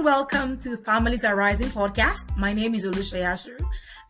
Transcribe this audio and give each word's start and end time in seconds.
and 0.00 0.06
welcome 0.06 0.58
to 0.58 0.78
Families 0.78 1.26
Arising 1.26 1.66
podcast. 1.66 2.34
My 2.38 2.54
name 2.54 2.74
is 2.74 2.86
Olusha 2.86 3.20
Yashiru, 3.20 3.62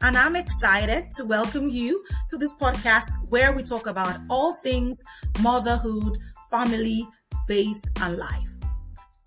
and 0.03 0.17
I'm 0.17 0.37
excited 0.37 1.11
to 1.17 1.25
welcome 1.25 1.69
you 1.69 2.05
to 2.29 2.37
this 2.37 2.53
podcast 2.53 3.11
where 3.29 3.53
we 3.53 3.65
talk 3.65 3.89
about 3.89 4.21
all 4.31 4.55
things 4.63 5.03
motherhood, 5.41 6.17
family, 6.49 7.05
faith, 7.49 7.85
and 8.03 8.19
life. 8.19 8.53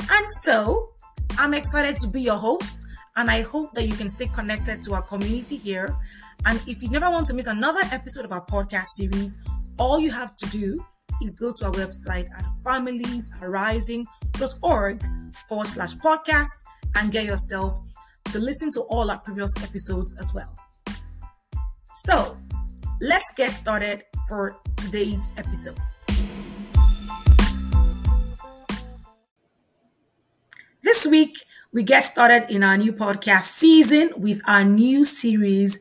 And 0.09 0.25
so, 0.35 0.93
I'm 1.37 1.53
excited 1.53 1.97
to 1.97 2.07
be 2.07 2.21
your 2.21 2.37
host, 2.37 2.85
and 3.17 3.29
I 3.29 3.41
hope 3.41 3.73
that 3.73 3.85
you 3.85 3.95
can 3.95 4.07
stay 4.07 4.27
connected 4.27 4.81
to 4.83 4.93
our 4.93 5.01
community 5.01 5.57
here. 5.57 5.93
And 6.45 6.63
if 6.65 6.81
you 6.81 6.89
never 6.89 7.09
want 7.09 7.25
to 7.27 7.33
miss 7.33 7.47
another 7.47 7.81
episode 7.91 8.23
of 8.23 8.31
our 8.31 8.45
podcast 8.45 8.87
series, 8.95 9.37
all 9.77 9.99
you 9.99 10.11
have 10.11 10.33
to 10.37 10.45
do 10.45 10.81
is 11.21 11.35
go 11.35 11.51
to 11.51 11.65
our 11.65 11.71
website 11.73 12.29
at 12.37 12.45
familiesarising.org 14.43 15.03
forward 15.47 15.67
slash 15.67 15.95
podcast 15.95 16.51
and 16.95 17.11
get 17.11 17.25
yourself 17.25 17.79
to 18.25 18.39
listen 18.39 18.71
to 18.71 18.81
all 18.81 19.09
our 19.09 19.19
previous 19.19 19.53
episodes 19.63 20.15
as 20.19 20.33
well. 20.33 20.53
So 21.91 22.37
let's 23.01 23.31
get 23.33 23.51
started 23.51 24.03
for 24.27 24.57
today's 24.75 25.27
episode. 25.37 25.77
This 30.81 31.07
week, 31.07 31.37
we 31.71 31.83
get 31.83 32.03
started 32.03 32.53
in 32.53 32.63
our 32.63 32.77
new 32.77 32.93
podcast 32.93 33.43
season 33.43 34.11
with 34.17 34.41
our 34.47 34.63
new 34.63 35.03
series, 35.03 35.79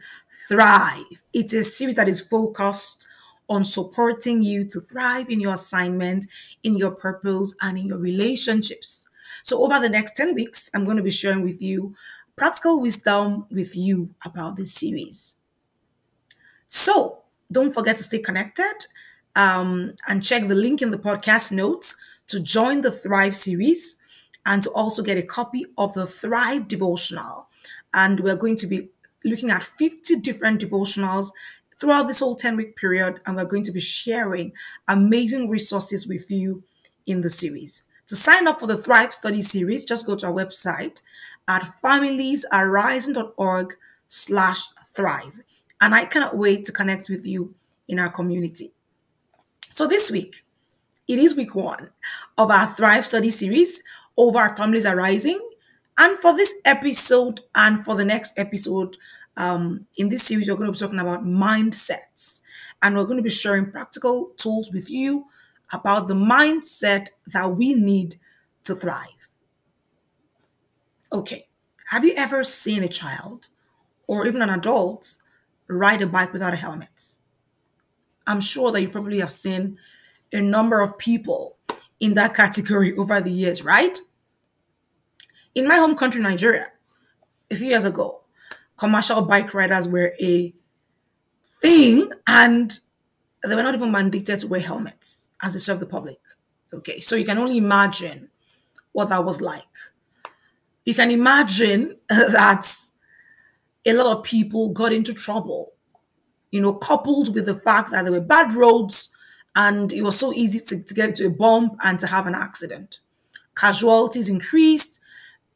Thrive. 0.48 1.24
It's 1.34 1.52
a 1.52 1.62
series 1.62 1.96
that 1.96 2.08
is 2.08 2.20
focused 2.20 3.06
on 3.52 3.66
supporting 3.66 4.42
you 4.42 4.64
to 4.64 4.80
thrive 4.80 5.28
in 5.28 5.38
your 5.38 5.52
assignment, 5.52 6.26
in 6.62 6.74
your 6.74 6.90
purpose, 6.90 7.54
and 7.60 7.76
in 7.76 7.86
your 7.86 7.98
relationships. 7.98 9.06
So, 9.42 9.62
over 9.62 9.78
the 9.78 9.90
next 9.90 10.16
10 10.16 10.34
weeks, 10.34 10.70
I'm 10.72 10.84
going 10.84 10.96
to 10.96 11.02
be 11.02 11.10
sharing 11.10 11.42
with 11.42 11.60
you 11.60 11.94
practical 12.34 12.80
wisdom 12.80 13.44
with 13.50 13.76
you 13.76 14.14
about 14.24 14.56
this 14.56 14.72
series. 14.72 15.36
So, 16.66 17.18
don't 17.50 17.74
forget 17.74 17.98
to 17.98 18.02
stay 18.02 18.20
connected 18.20 18.72
um, 19.36 19.94
and 20.08 20.24
check 20.24 20.48
the 20.48 20.54
link 20.54 20.80
in 20.80 20.90
the 20.90 20.98
podcast 20.98 21.52
notes 21.52 21.94
to 22.28 22.40
join 22.40 22.80
the 22.80 22.90
Thrive 22.90 23.36
series 23.36 23.98
and 24.46 24.62
to 24.62 24.70
also 24.70 25.02
get 25.02 25.18
a 25.18 25.22
copy 25.22 25.66
of 25.76 25.92
the 25.92 26.06
Thrive 26.06 26.68
devotional. 26.68 27.48
And 27.92 28.20
we're 28.20 28.36
going 28.36 28.56
to 28.56 28.66
be 28.66 28.88
looking 29.24 29.50
at 29.50 29.62
50 29.62 30.20
different 30.20 30.62
devotionals 30.62 31.32
throughout 31.82 32.06
this 32.06 32.20
whole 32.20 32.36
10 32.36 32.56
week 32.56 32.76
period, 32.76 33.20
and 33.26 33.34
we're 33.34 33.44
going 33.44 33.64
to 33.64 33.72
be 33.72 33.80
sharing 33.80 34.52
amazing 34.86 35.48
resources 35.48 36.06
with 36.06 36.30
you 36.30 36.62
in 37.06 37.22
the 37.22 37.28
series. 37.28 37.82
To 38.06 38.14
sign 38.14 38.46
up 38.46 38.60
for 38.60 38.68
the 38.68 38.76
Thrive 38.76 39.12
Study 39.12 39.42
series, 39.42 39.84
just 39.84 40.06
go 40.06 40.14
to 40.14 40.26
our 40.26 40.32
website 40.32 41.00
at 41.48 41.64
familiesarising.org 41.82 43.74
slash 44.06 44.68
thrive. 44.94 45.40
And 45.80 45.92
I 45.92 46.04
cannot 46.04 46.36
wait 46.36 46.64
to 46.66 46.72
connect 46.72 47.08
with 47.08 47.26
you 47.26 47.52
in 47.88 47.98
our 47.98 48.10
community. 48.10 48.70
So 49.68 49.88
this 49.88 50.08
week, 50.08 50.44
it 51.08 51.18
is 51.18 51.34
week 51.34 51.56
one 51.56 51.90
of 52.38 52.52
our 52.52 52.68
Thrive 52.68 53.06
Study 53.06 53.30
series 53.30 53.82
over 54.16 54.38
our 54.38 54.56
Families 54.56 54.86
Arising. 54.86 55.40
And 55.98 56.16
for 56.18 56.36
this 56.36 56.54
episode 56.64 57.40
and 57.56 57.84
for 57.84 57.96
the 57.96 58.04
next 58.04 58.38
episode, 58.38 58.96
um, 59.36 59.86
in 59.96 60.08
this 60.08 60.22
series, 60.22 60.48
we're 60.48 60.56
going 60.56 60.66
to 60.66 60.72
be 60.72 60.78
talking 60.78 60.98
about 60.98 61.24
mindsets. 61.24 62.40
And 62.82 62.96
we're 62.96 63.04
going 63.04 63.16
to 63.16 63.22
be 63.22 63.30
sharing 63.30 63.70
practical 63.70 64.32
tools 64.36 64.70
with 64.72 64.90
you 64.90 65.26
about 65.72 66.08
the 66.08 66.14
mindset 66.14 67.08
that 67.32 67.56
we 67.56 67.74
need 67.74 68.16
to 68.64 68.74
thrive. 68.74 69.08
Okay, 71.12 71.46
have 71.90 72.04
you 72.04 72.14
ever 72.16 72.42
seen 72.42 72.82
a 72.82 72.88
child 72.88 73.48
or 74.06 74.26
even 74.26 74.42
an 74.42 74.50
adult 74.50 75.18
ride 75.68 76.02
a 76.02 76.06
bike 76.06 76.32
without 76.32 76.52
a 76.52 76.56
helmet? 76.56 77.18
I'm 78.26 78.40
sure 78.40 78.72
that 78.72 78.80
you 78.80 78.88
probably 78.88 79.20
have 79.20 79.30
seen 79.30 79.78
a 80.32 80.40
number 80.40 80.80
of 80.80 80.96
people 80.98 81.56
in 82.00 82.14
that 82.14 82.34
category 82.34 82.94
over 82.96 83.20
the 83.20 83.30
years, 83.30 83.62
right? 83.62 83.98
In 85.54 85.68
my 85.68 85.76
home 85.76 85.94
country, 85.96 86.22
Nigeria, 86.22 86.68
a 87.50 87.56
few 87.56 87.68
years 87.68 87.84
ago, 87.84 88.21
commercial 88.82 89.22
bike 89.22 89.54
riders 89.54 89.86
were 89.86 90.12
a 90.20 90.52
thing 91.60 92.10
and 92.26 92.80
they 93.44 93.54
were 93.54 93.62
not 93.62 93.76
even 93.76 93.92
mandated 93.92 94.40
to 94.40 94.48
wear 94.48 94.58
helmets 94.58 95.30
as 95.40 95.52
they 95.52 95.60
serve 95.60 95.78
the 95.78 95.86
public. 95.86 96.18
Okay, 96.74 96.98
so 96.98 97.14
you 97.14 97.24
can 97.24 97.38
only 97.38 97.58
imagine 97.58 98.28
what 98.90 99.08
that 99.10 99.24
was 99.24 99.40
like. 99.40 99.76
You 100.84 100.94
can 100.94 101.12
imagine 101.12 101.96
that 102.08 102.66
a 103.86 103.92
lot 103.92 104.16
of 104.16 104.24
people 104.24 104.70
got 104.70 104.92
into 104.92 105.14
trouble, 105.14 105.74
you 106.50 106.60
know, 106.60 106.74
coupled 106.74 107.32
with 107.32 107.46
the 107.46 107.54
fact 107.54 107.92
that 107.92 108.02
there 108.02 108.12
were 108.12 108.20
bad 108.20 108.52
roads 108.52 109.12
and 109.54 109.92
it 109.92 110.02
was 110.02 110.18
so 110.18 110.32
easy 110.32 110.58
to, 110.58 110.82
to 110.82 110.92
get 110.92 111.10
into 111.10 111.26
a 111.26 111.30
bump 111.30 111.76
and 111.84 112.00
to 112.00 112.08
have 112.08 112.26
an 112.26 112.34
accident. 112.34 112.98
Casualties 113.54 114.28
increased. 114.28 114.98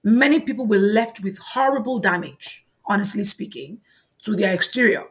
Many 0.05 0.39
people 0.39 0.65
were 0.65 0.79
left 0.79 1.25
with 1.25 1.39
horrible 1.39 1.99
damage 1.99 2.66
honestly 2.87 3.25
speaking, 3.25 3.81
to 4.23 4.35
their 4.35 4.55
exterior. 4.55 5.05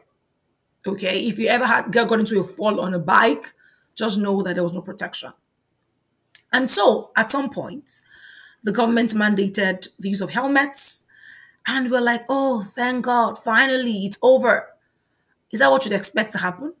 Okay, 0.86 1.20
if 1.26 1.38
you 1.38 1.48
ever 1.48 1.66
had 1.66 1.92
got 1.92 2.12
into 2.12 2.38
a 2.38 2.44
fall 2.44 2.80
on 2.80 2.94
a 2.94 2.98
bike, 2.98 3.54
just 3.96 4.18
know 4.18 4.42
that 4.42 4.54
there 4.54 4.62
was 4.62 4.72
no 4.72 4.82
protection. 4.82 5.32
And 6.52 6.70
so, 6.70 7.10
at 7.16 7.30
some 7.30 7.50
point, 7.50 8.00
the 8.62 8.72
government 8.72 9.10
mandated 9.10 9.88
the 9.98 10.10
use 10.10 10.20
of 10.20 10.30
helmets, 10.30 11.04
and 11.66 11.90
we're 11.90 12.00
like, 12.00 12.24
oh, 12.28 12.62
thank 12.62 13.04
God, 13.04 13.36
finally, 13.38 14.06
it's 14.06 14.18
over. 14.22 14.68
Is 15.50 15.60
that 15.60 15.70
what 15.70 15.84
you'd 15.84 15.94
expect 15.94 16.32
to 16.32 16.38
happen? 16.38 16.74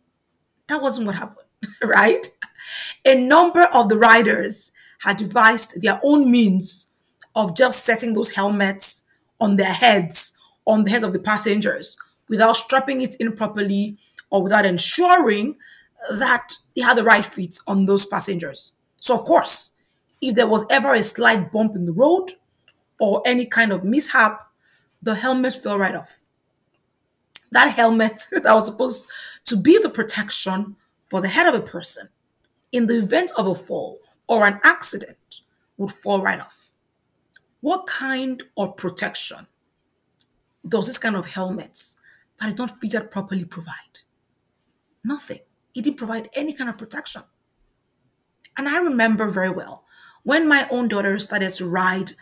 That 0.68 0.82
wasn't 0.82 1.06
what 1.06 1.16
happened, 1.16 1.48
right? 1.82 2.30
A 3.04 3.20
number 3.20 3.64
of 3.74 3.88
the 3.88 3.98
riders 3.98 4.70
had 5.00 5.16
devised 5.16 5.82
their 5.82 6.00
own 6.04 6.30
means 6.30 6.90
of 7.34 7.56
just 7.56 7.84
setting 7.84 8.14
those 8.14 8.30
helmets 8.30 9.02
on 9.40 9.56
their 9.56 9.72
heads 9.72 10.32
on 10.66 10.84
the 10.84 10.90
head 10.90 11.04
of 11.04 11.12
the 11.12 11.18
passengers 11.18 11.96
without 12.28 12.56
strapping 12.56 13.02
it 13.02 13.14
in 13.16 13.32
properly 13.32 13.96
or 14.30 14.42
without 14.42 14.66
ensuring 14.66 15.56
that 16.18 16.54
they 16.74 16.82
had 16.82 16.96
the 16.98 17.04
right 17.04 17.24
fit 17.24 17.58
on 17.66 17.86
those 17.86 18.04
passengers. 18.04 18.72
So, 19.00 19.14
of 19.14 19.24
course, 19.24 19.70
if 20.20 20.34
there 20.34 20.46
was 20.46 20.64
ever 20.70 20.94
a 20.94 21.02
slight 21.02 21.52
bump 21.52 21.76
in 21.76 21.86
the 21.86 21.92
road 21.92 22.32
or 22.98 23.22
any 23.26 23.46
kind 23.46 23.72
of 23.72 23.84
mishap, 23.84 24.50
the 25.02 25.14
helmet 25.14 25.54
fell 25.54 25.78
right 25.78 25.94
off. 25.94 26.20
That 27.52 27.72
helmet 27.72 28.26
that 28.32 28.54
was 28.54 28.66
supposed 28.66 29.08
to 29.44 29.56
be 29.56 29.78
the 29.80 29.90
protection 29.90 30.76
for 31.08 31.20
the 31.20 31.28
head 31.28 31.46
of 31.46 31.54
a 31.54 31.64
person 31.64 32.08
in 32.72 32.86
the 32.86 32.98
event 32.98 33.30
of 33.38 33.46
a 33.46 33.54
fall 33.54 33.98
or 34.26 34.44
an 34.44 34.60
accident 34.64 35.40
would 35.76 35.92
fall 35.92 36.22
right 36.22 36.40
off. 36.40 36.72
What 37.60 37.86
kind 37.86 38.42
of 38.56 38.76
protection 38.76 39.46
does 40.66 40.86
this 40.86 40.98
kind 40.98 41.16
of 41.16 41.26
helmets 41.26 42.00
that 42.40 42.48
is 42.48 42.58
not 42.58 42.80
fitted 42.80 43.10
properly 43.10 43.44
provide? 43.44 44.00
Nothing. 45.04 45.40
It 45.74 45.82
didn't 45.84 45.98
provide 45.98 46.28
any 46.34 46.52
kind 46.52 46.70
of 46.70 46.78
protection. 46.78 47.22
And 48.56 48.68
I 48.68 48.78
remember 48.78 49.30
very 49.30 49.50
well 49.50 49.84
when 50.22 50.48
my 50.48 50.66
own 50.70 50.88
daughter 50.88 51.18
started 51.18 51.52
to 51.54 51.68
ride 51.68 52.12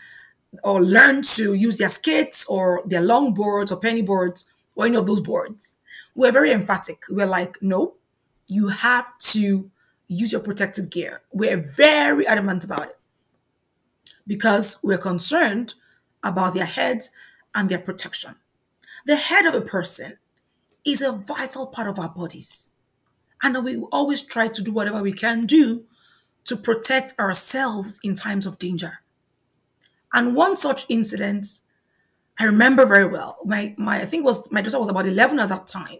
or 0.63 0.81
learn 0.81 1.21
to 1.21 1.53
use 1.53 1.77
their 1.77 1.89
skates 1.89 2.45
or 2.45 2.81
their 2.85 3.01
long 3.01 3.33
boards 3.33 3.71
or 3.71 3.79
penny 3.79 4.01
boards 4.01 4.45
or 4.75 4.85
any 4.85 4.95
of 4.95 5.07
those 5.07 5.19
boards. 5.19 5.75
We 6.13 6.27
are 6.27 6.31
very 6.31 6.51
emphatic. 6.51 7.03
We're 7.09 7.25
like, 7.25 7.57
no, 7.61 7.95
you 8.47 8.67
have 8.67 9.17
to 9.19 9.71
use 10.07 10.31
your 10.31 10.41
protective 10.41 10.89
gear. 10.89 11.21
We're 11.31 11.57
very 11.57 12.27
adamant 12.27 12.63
about 12.63 12.89
it 12.89 12.97
because 14.27 14.77
we're 14.83 14.97
concerned 14.97 15.73
about 16.23 16.53
their 16.53 16.65
heads 16.65 17.11
and 17.55 17.69
their 17.69 17.79
protection. 17.79 18.35
The 19.05 19.15
head 19.15 19.45
of 19.45 19.55
a 19.55 19.61
person 19.61 20.17
is 20.85 21.01
a 21.01 21.13
vital 21.13 21.65
part 21.65 21.87
of 21.87 21.97
our 21.97 22.09
bodies. 22.09 22.71
And 23.41 23.63
we 23.63 23.77
always 23.91 24.21
try 24.21 24.49
to 24.49 24.61
do 24.61 24.71
whatever 24.71 25.01
we 25.01 25.13
can 25.13 25.45
do 25.45 25.85
to 26.45 26.55
protect 26.55 27.17
ourselves 27.19 27.99
in 28.03 28.13
times 28.13 28.45
of 28.45 28.59
danger. 28.59 28.99
And 30.13 30.35
one 30.35 30.55
such 30.55 30.85
incident 30.89 31.47
I 32.39 32.43
remember 32.45 32.85
very 32.85 33.07
well. 33.07 33.37
My 33.45 33.73
my 33.77 34.01
I 34.01 34.05
think 34.05 34.25
was 34.25 34.49
my 34.51 34.61
daughter 34.61 34.79
was 34.79 34.89
about 34.89 35.07
11 35.07 35.39
at 35.39 35.49
that 35.49 35.67
time. 35.67 35.99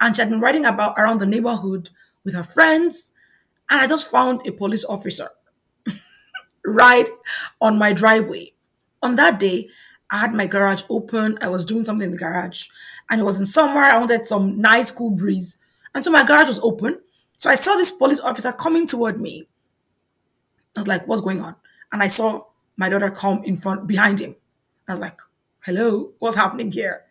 And 0.00 0.14
she 0.14 0.22
had 0.22 0.30
been 0.30 0.40
riding 0.40 0.64
about 0.64 0.98
around 0.98 1.18
the 1.18 1.26
neighborhood 1.26 1.90
with 2.24 2.34
her 2.34 2.42
friends. 2.42 3.12
And 3.70 3.80
I 3.80 3.86
just 3.86 4.10
found 4.10 4.46
a 4.46 4.52
police 4.52 4.84
officer 4.84 5.28
right 6.66 7.08
on 7.60 7.78
my 7.78 7.92
driveway. 7.92 8.52
On 9.02 9.16
that 9.16 9.38
day, 9.38 9.68
I 10.10 10.18
had 10.18 10.34
my 10.34 10.46
garage 10.46 10.82
open. 10.90 11.38
I 11.40 11.48
was 11.48 11.64
doing 11.64 11.84
something 11.84 12.06
in 12.06 12.12
the 12.12 12.18
garage 12.18 12.68
and 13.10 13.20
it 13.20 13.24
was 13.24 13.40
in 13.40 13.46
summer. 13.46 13.80
I 13.80 13.98
wanted 13.98 14.24
some 14.24 14.60
nice 14.60 14.90
cool 14.90 15.10
breeze. 15.10 15.56
And 15.94 16.04
so 16.04 16.10
my 16.10 16.24
garage 16.24 16.48
was 16.48 16.60
open. 16.60 17.00
So 17.36 17.50
I 17.50 17.54
saw 17.54 17.74
this 17.74 17.90
police 17.90 18.20
officer 18.20 18.52
coming 18.52 18.86
toward 18.86 19.20
me. 19.20 19.46
I 20.76 20.80
was 20.80 20.88
like, 20.88 21.06
what's 21.06 21.22
going 21.22 21.40
on? 21.40 21.56
And 21.92 22.02
I 22.02 22.08
saw 22.08 22.46
my 22.76 22.88
daughter 22.88 23.10
come 23.10 23.42
in 23.44 23.56
front 23.56 23.86
behind 23.86 24.20
him. 24.20 24.34
I 24.88 24.92
was 24.92 25.00
like, 25.00 25.18
hello, 25.64 26.12
what's 26.18 26.36
happening 26.36 26.70
here? 26.70 27.04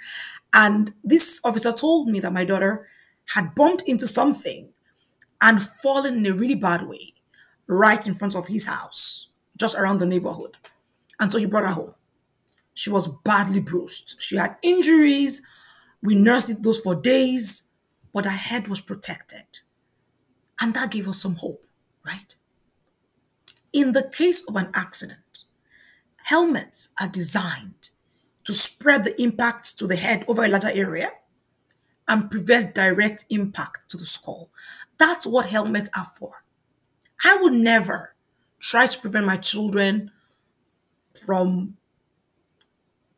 And 0.54 0.94
this 1.04 1.42
officer 1.44 1.72
told 1.72 2.07
me 2.07 2.19
that 2.19 2.34
my 2.34 2.45
daughter 2.45 2.88
had 3.34 3.56
bumped 3.56 3.84
into 3.84 4.06
something 4.06 4.69
and 5.42 5.62
fallen 5.62 6.18
in 6.18 6.25
a 6.25 6.34
really 6.34 6.56
bad 6.56 6.88
way 6.88 7.13
right 7.68 8.06
in 8.06 8.16
front 8.16 8.36
of 8.36 8.48
his 8.48 8.66
house, 8.66 9.28
just 9.57 9.75
around 9.75 10.00
the 10.00 10.06
neighborhood. 10.06 10.57
And 11.19 11.31
so 11.31 11.38
he 11.38 11.45
brought 11.45 11.63
her 11.63 11.72
home. 11.72 11.95
She 12.73 12.89
was 12.89 13.07
badly 13.07 13.59
bruised. 13.59 14.15
She 14.19 14.35
had 14.37 14.57
injuries. 14.61 15.41
We 16.01 16.15
nursed 16.15 16.63
those 16.63 16.79
for 16.79 16.95
days, 16.95 17.63
but 18.13 18.25
her 18.25 18.31
head 18.31 18.67
was 18.67 18.81
protected. 18.81 19.45
And 20.59 20.73
that 20.73 20.91
gave 20.91 21.07
us 21.07 21.21
some 21.21 21.35
hope, 21.35 21.65
right? 22.05 22.35
In 23.71 23.91
the 23.91 24.03
case 24.03 24.47
of 24.47 24.55
an 24.55 24.69
accident, 24.73 25.45
helmets 26.23 26.89
are 26.99 27.07
designed 27.07 27.89
to 28.43 28.53
spread 28.53 29.03
the 29.03 29.19
impact 29.21 29.77
to 29.79 29.87
the 29.87 29.95
head 29.95 30.25
over 30.27 30.43
a 30.43 30.47
larger 30.47 30.71
area 30.71 31.11
and 32.07 32.29
prevent 32.29 32.75
direct 32.75 33.25
impact 33.29 33.89
to 33.89 33.97
the 33.97 34.05
skull. 34.05 34.49
That's 34.97 35.25
what 35.25 35.47
helmets 35.47 35.89
are 35.97 36.07
for. 36.19 36.43
I 37.23 37.37
would 37.41 37.53
never 37.53 38.15
try 38.59 38.87
to 38.87 38.99
prevent 38.99 39.25
my 39.25 39.37
children 39.37 40.11
from 41.25 41.77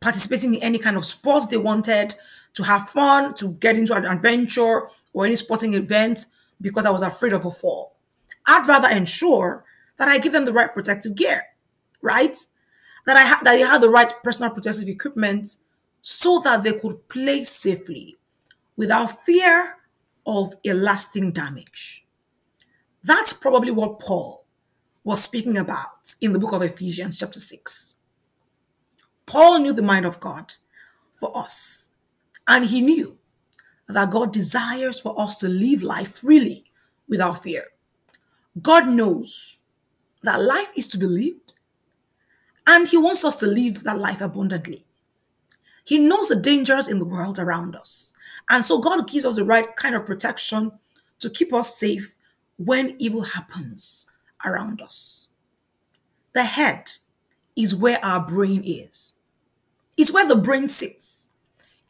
participating 0.05 0.53
in 0.53 0.61
any 0.61 0.77
kind 0.77 0.97
of 0.97 1.03
sports 1.03 1.47
they 1.47 1.57
wanted, 1.57 2.13
to 2.53 2.63
have 2.63 2.89
fun, 2.89 3.33
to 3.33 3.53
get 3.53 3.75
into 3.75 3.95
an 3.95 4.05
adventure 4.05 4.87
or 5.13 5.25
any 5.25 5.35
sporting 5.35 5.73
event 5.73 6.27
because 6.61 6.85
I 6.85 6.91
was 6.91 7.01
afraid 7.01 7.33
of 7.33 7.43
a 7.43 7.49
fall. 7.49 7.95
I'd 8.45 8.67
rather 8.67 8.87
ensure 8.87 9.65
that 9.97 10.07
I 10.07 10.19
give 10.19 10.31
them 10.31 10.45
the 10.45 10.53
right 10.53 10.71
protective 10.71 11.15
gear, 11.15 11.45
right? 12.03 12.37
That 13.07 13.17
I 13.17 13.25
ha- 13.25 13.41
that 13.43 13.53
they 13.53 13.61
have 13.61 13.81
the 13.81 13.89
right 13.89 14.13
personal 14.23 14.51
protective 14.51 14.87
equipment 14.87 15.57
so 16.03 16.39
that 16.43 16.63
they 16.63 16.73
could 16.73 17.09
play 17.09 17.43
safely 17.43 18.17
without 18.77 19.07
fear 19.25 19.77
of 20.27 20.53
a 20.63 20.73
lasting 20.73 21.31
damage. 21.31 22.05
That's 23.03 23.33
probably 23.33 23.71
what 23.71 23.99
Paul 23.99 24.45
was 25.03 25.23
speaking 25.23 25.57
about 25.57 26.13
in 26.21 26.31
the 26.31 26.39
book 26.39 26.53
of 26.53 26.61
Ephesians, 26.61 27.17
chapter 27.17 27.39
6. 27.39 27.95
Paul 29.25 29.60
knew 29.60 29.74
the 29.74 29.81
mind 29.81 30.06
of 30.06 30.19
God 30.19 30.54
for 31.12 31.36
us, 31.38 31.89
and 32.48 32.66
he 32.66 32.81
knew 32.81 33.18
that 33.88 34.12
God 34.12 34.33
desires 34.33 35.00
for 35.00 35.19
us 35.19 35.39
to 35.39 35.48
live 35.48 35.81
life 35.81 36.18
freely 36.19 36.66
without 37.07 37.44
fear. 37.44 37.66
God 38.62 38.88
knows 38.88 39.62
that 40.24 40.42
life 40.42 40.72
is 40.75 40.88
to 40.88 40.98
be 40.98 41.06
lived, 41.06 41.54
and 42.68 42.88
he 42.88 42.98
wants 42.98 43.24
us 43.24 43.36
to 43.38 43.48
live 43.48 43.83
that 43.83 44.00
life 44.00 44.22
abundantly. 44.22 44.86
He 45.83 46.00
knows 46.00 46.30
the 46.30 46.36
dangers 46.36 46.88
in 46.88 47.00
the 47.00 47.06
world 47.06 47.38
around 47.38 47.75
us. 47.75 48.13
And 48.50 48.66
so 48.66 48.80
God 48.80 49.07
gives 49.07 49.25
us 49.25 49.36
the 49.36 49.45
right 49.45 49.75
kind 49.75 49.95
of 49.95 50.06
protection 50.06 50.72
to 51.19 51.30
keep 51.30 51.54
us 51.54 51.77
safe 51.77 52.16
when 52.57 52.95
evil 52.98 53.22
happens 53.22 54.10
around 54.44 54.81
us. 54.81 55.30
The 56.33 56.44
head 56.44 56.92
is 57.55 57.75
where 57.75 58.03
our 58.03 58.25
brain 58.25 58.63
is. 58.65 59.15
It's 59.97 60.11
where 60.11 60.27
the 60.27 60.35
brain 60.35 60.67
sits. 60.67 61.27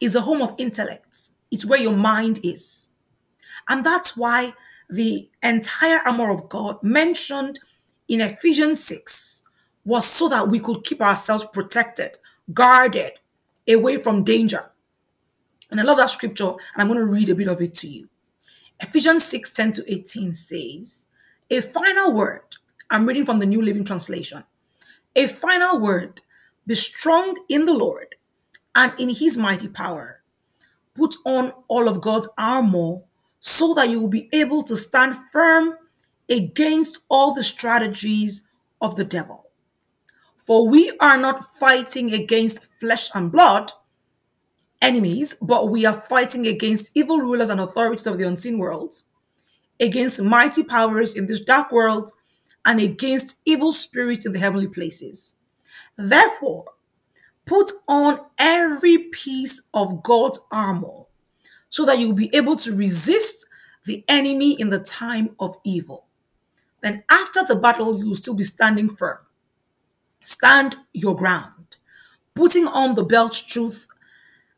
It's 0.00 0.14
a 0.14 0.20
home 0.20 0.42
of 0.42 0.54
intellect. 0.58 1.30
It's 1.50 1.64
where 1.66 1.80
your 1.80 1.96
mind 1.96 2.40
is. 2.42 2.90
And 3.68 3.84
that's 3.84 4.16
why 4.16 4.54
the 4.88 5.28
entire 5.42 6.00
armor 6.06 6.30
of 6.30 6.48
God 6.48 6.82
mentioned 6.82 7.58
in 8.08 8.20
Ephesians 8.20 8.82
6 8.84 9.42
was 9.84 10.06
so 10.06 10.28
that 10.28 10.48
we 10.48 10.60
could 10.60 10.84
keep 10.84 11.00
ourselves 11.00 11.44
protected, 11.44 12.18
guarded, 12.52 13.12
away 13.68 13.96
from 13.96 14.24
danger. 14.24 14.70
And 15.70 15.80
I 15.80 15.84
love 15.84 15.96
that 15.96 16.10
scripture, 16.10 16.50
and 16.50 16.78
I'm 16.78 16.86
going 16.86 16.98
to 16.98 17.06
read 17.06 17.28
a 17.28 17.34
bit 17.34 17.48
of 17.48 17.60
it 17.60 17.74
to 17.74 17.88
you. 17.88 18.08
Ephesians 18.80 19.24
6 19.24 19.52
10 19.52 19.72
to 19.72 19.92
18 19.92 20.34
says, 20.34 21.06
A 21.50 21.60
final 21.60 22.12
word. 22.12 22.42
I'm 22.90 23.06
reading 23.06 23.26
from 23.26 23.40
the 23.40 23.46
New 23.46 23.62
Living 23.62 23.84
Translation. 23.84 24.44
A 25.16 25.26
final 25.26 25.80
word 25.80 26.20
be 26.66 26.74
strong 26.74 27.38
in 27.48 27.64
the 27.64 27.72
Lord 27.72 28.16
and 28.74 28.92
in 29.00 29.08
his 29.08 29.38
mighty 29.38 29.66
power. 29.66 30.20
Put 30.94 31.16
on 31.24 31.52
all 31.68 31.88
of 31.88 32.02
God's 32.02 32.28
armor 32.36 33.00
so 33.40 33.72
that 33.74 33.88
you 33.88 34.00
will 34.00 34.08
be 34.08 34.28
able 34.34 34.62
to 34.64 34.76
stand 34.76 35.16
firm 35.32 35.74
against 36.28 36.98
all 37.08 37.34
the 37.34 37.42
strategies 37.42 38.46
of 38.82 38.96
the 38.96 39.04
devil. 39.04 39.50
For 40.36 40.68
we 40.68 40.92
are 41.00 41.16
not 41.16 41.44
fighting 41.44 42.12
against 42.12 42.66
flesh 42.78 43.08
and 43.14 43.32
blood, 43.32 43.72
enemies, 44.82 45.34
but 45.40 45.70
we 45.70 45.86
are 45.86 45.94
fighting 45.94 46.46
against 46.46 46.94
evil 46.94 47.18
rulers 47.18 47.48
and 47.48 47.60
authorities 47.60 48.06
of 48.06 48.18
the 48.18 48.28
unseen 48.28 48.58
world, 48.58 48.94
against 49.80 50.22
mighty 50.22 50.62
powers 50.62 51.16
in 51.16 51.26
this 51.26 51.40
dark 51.40 51.72
world, 51.72 52.12
and 52.66 52.80
against 52.80 53.40
evil 53.46 53.72
spirits 53.72 54.26
in 54.26 54.32
the 54.32 54.38
heavenly 54.38 54.68
places. 54.68 55.36
Therefore, 55.96 56.66
put 57.46 57.70
on 57.88 58.20
every 58.38 58.98
piece 58.98 59.62
of 59.72 60.02
God's 60.02 60.40
armor 60.52 61.04
so 61.70 61.86
that 61.86 61.98
you'll 61.98 62.12
be 62.12 62.34
able 62.34 62.56
to 62.56 62.76
resist 62.76 63.46
the 63.84 64.04
enemy 64.08 64.60
in 64.60 64.68
the 64.68 64.80
time 64.80 65.30
of 65.40 65.56
evil. 65.64 66.06
Then, 66.82 67.04
after 67.08 67.44
the 67.44 67.56
battle, 67.56 67.98
you'll 67.98 68.16
still 68.16 68.34
be 68.34 68.44
standing 68.44 68.90
firm. 68.90 69.18
Stand 70.24 70.76
your 70.92 71.16
ground, 71.16 71.76
putting 72.34 72.66
on 72.66 72.96
the 72.96 73.04
belt 73.04 73.42
truth 73.46 73.86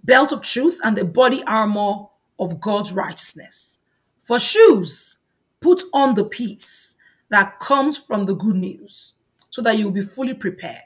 belt 0.08 0.32
of 0.32 0.42
truth, 0.42 0.80
and 0.82 0.96
the 0.96 1.04
body 1.04 1.42
armor 1.46 2.06
of 2.38 2.60
God's 2.60 2.92
righteousness. 2.92 3.80
For 4.18 4.38
shoes, 4.38 5.18
put 5.60 5.82
on 5.92 6.14
the 6.14 6.24
peace 6.24 6.96
that 7.30 7.58
comes 7.58 7.96
from 7.96 8.26
the 8.26 8.34
good 8.34 8.56
news 8.56 9.14
so 9.50 9.62
that 9.62 9.76
you'll 9.78 9.90
be 9.90 10.02
fully 10.02 10.34
prepared. 10.34 10.82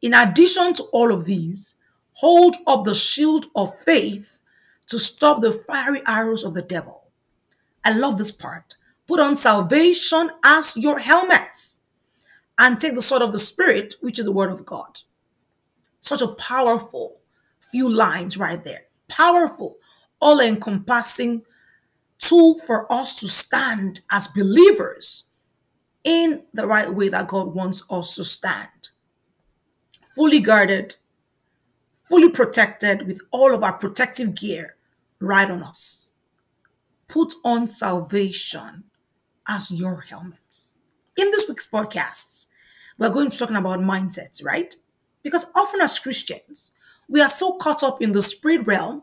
In 0.00 0.14
addition 0.14 0.74
to 0.74 0.84
all 0.92 1.12
of 1.12 1.24
these, 1.24 1.76
hold 2.14 2.56
up 2.66 2.84
the 2.84 2.94
shield 2.94 3.46
of 3.54 3.78
faith 3.80 4.40
to 4.86 4.98
stop 4.98 5.40
the 5.40 5.52
fiery 5.52 6.02
arrows 6.06 6.44
of 6.44 6.54
the 6.54 6.62
devil. 6.62 7.10
I 7.84 7.92
love 7.92 8.18
this 8.18 8.30
part. 8.30 8.74
Put 9.06 9.20
on 9.20 9.36
salvation 9.36 10.30
as 10.44 10.76
your 10.76 10.98
helmets 10.98 11.80
and 12.58 12.78
take 12.78 12.94
the 12.94 13.02
sword 13.02 13.22
of 13.22 13.32
the 13.32 13.38
Spirit, 13.38 13.94
which 14.00 14.18
is 14.18 14.24
the 14.24 14.32
word 14.32 14.50
of 14.50 14.64
God. 14.64 15.00
Such 16.00 16.22
a 16.22 16.28
powerful 16.28 17.18
few 17.60 17.88
lines 17.88 18.36
right 18.36 18.62
there. 18.62 18.84
Powerful, 19.08 19.76
all 20.20 20.40
encompassing 20.40 21.42
tool 22.18 22.58
for 22.58 22.90
us 22.92 23.18
to 23.20 23.28
stand 23.28 24.00
as 24.10 24.28
believers 24.28 25.24
in 26.04 26.42
the 26.52 26.66
right 26.66 26.92
way 26.92 27.08
that 27.08 27.28
God 27.28 27.54
wants 27.54 27.82
us 27.90 28.16
to 28.16 28.24
stand. 28.24 28.88
Fully 30.14 30.40
guarded, 30.40 30.96
fully 32.04 32.28
protected 32.28 33.06
with 33.06 33.20
all 33.30 33.54
of 33.54 33.62
our 33.62 33.72
protective 33.72 34.34
gear 34.34 34.76
right 35.20 35.50
on 35.50 35.62
us. 35.62 36.12
Put 37.08 37.34
on 37.44 37.66
salvation 37.66 38.84
as 39.48 39.70
your 39.70 40.00
helmets. 40.02 40.78
In 41.16 41.30
this 41.30 41.48
week's 41.48 41.68
podcasts, 41.68 42.48
we're 42.98 43.10
going 43.10 43.26
to 43.26 43.30
be 43.30 43.36
talking 43.36 43.56
about 43.56 43.80
mindsets, 43.80 44.44
right? 44.44 44.74
Because 45.22 45.46
often 45.54 45.80
as 45.80 45.98
Christians, 45.98 46.72
we 47.08 47.20
are 47.20 47.28
so 47.28 47.54
caught 47.54 47.82
up 47.82 48.00
in 48.02 48.12
the 48.12 48.22
spirit 48.22 48.66
realm 48.66 49.02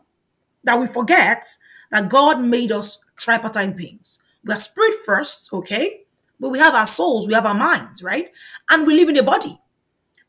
that 0.64 0.78
we 0.78 0.86
forget 0.86 1.46
that 1.90 2.08
God 2.08 2.40
made 2.40 2.72
us 2.72 2.98
tripartite 3.16 3.76
beings. 3.76 4.20
We 4.44 4.52
are 4.52 4.58
spirit 4.58 4.94
first, 5.04 5.50
okay? 5.52 6.04
But 6.40 6.48
we 6.48 6.58
have 6.58 6.74
our 6.74 6.86
souls, 6.86 7.28
we 7.28 7.34
have 7.34 7.46
our 7.46 7.54
minds, 7.54 8.02
right? 8.02 8.30
And 8.70 8.86
we 8.86 8.94
live 8.94 9.10
in 9.10 9.18
a 9.18 9.22
body. 9.22 9.56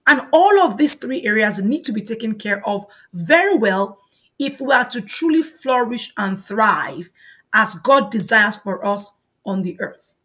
And 0.08 0.22
all 0.34 0.60
of 0.60 0.77
these 0.77 0.96
three 0.96 1.24
areas 1.24 1.62
need 1.62 1.86
to 1.86 1.94
be 1.94 2.01
taken 2.01 2.36
care 2.36 2.68
of 2.68 2.86
very 3.13 3.56
well 3.56 4.00
if 4.38 4.60
we 4.60 4.74
are 4.74 4.86
to 4.89 5.01
truly 5.01 5.41
flourish 5.41 6.12
and 6.18 6.38
thrive 6.38 7.12
as 7.53 7.75
God 7.75 8.12
desires 8.12 8.58
for 8.58 8.86
us 8.86 9.12
on 9.46 9.62
the 9.62 9.80
earth. 9.80 10.15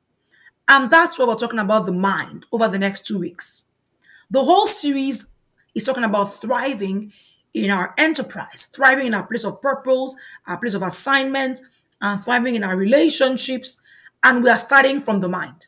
And 0.68 0.90
that's 0.90 1.18
what 1.18 1.28
we're 1.28 1.36
talking 1.36 1.58
about 1.58 1.86
the 1.86 1.92
mind 1.92 2.46
over 2.50 2.68
the 2.68 2.78
next 2.78 3.06
two 3.06 3.18
weeks. 3.18 3.66
The 4.30 4.42
whole 4.42 4.66
series 4.66 5.28
is 5.74 5.84
talking 5.84 6.04
about 6.04 6.24
thriving 6.24 7.12
in 7.54 7.70
our 7.70 7.94
enterprise, 7.96 8.68
thriving 8.72 9.06
in 9.06 9.14
our 9.14 9.26
place 9.26 9.44
of 9.44 9.62
purpose, 9.62 10.16
our 10.46 10.58
place 10.58 10.74
of 10.74 10.82
assignment, 10.82 11.60
and 12.00 12.20
thriving 12.20 12.54
in 12.54 12.64
our 12.64 12.76
relationships. 12.76 13.80
And 14.24 14.42
we 14.42 14.50
are 14.50 14.58
starting 14.58 15.00
from 15.00 15.20
the 15.20 15.28
mind. 15.28 15.66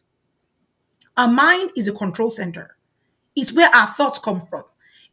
Our 1.19 1.27
mind 1.27 1.73
is 1.77 1.89
a 1.89 1.93
control 1.93 2.31
center. 2.31 2.77
It's 3.35 3.53
where 3.53 3.69
our 3.75 3.89
thoughts 3.89 4.21
come 4.21 4.41
from. 4.41 4.63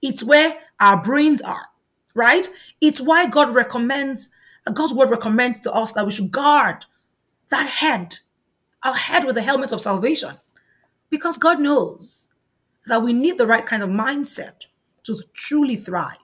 It's 0.03 0.24
where 0.24 0.55
our 0.79 1.01
brains 1.01 1.41
are, 1.41 1.69
right? 2.13 2.47
It's 2.79 3.01
why 3.01 3.27
God 3.27 3.55
recommends, 3.55 4.29
God's 4.71 4.93
word 4.93 5.09
recommends 5.09 5.59
to 5.62 5.71
us 5.74 5.93
that 5.93 6.05
we 6.05 6.12
should 6.12 6.31
guard 6.31 6.85
that 7.50 7.67
head, 7.67 8.19
our 8.83 8.93
head 8.93 9.24
with 9.24 9.33
the 9.33 9.41
helmet 9.41 9.71
of 9.71 9.81
salvation. 9.81 10.38
Because 11.09 11.39
God 11.39 11.59
knows 11.59 12.29
that 12.85 13.01
we 13.01 13.12
need 13.12 13.39
the 13.39 13.47
right 13.47 13.65
kind 13.65 13.81
of 13.81 13.89
mindset 13.89 14.67
to 15.05 15.19
truly 15.33 15.75
thrive. 15.75 16.17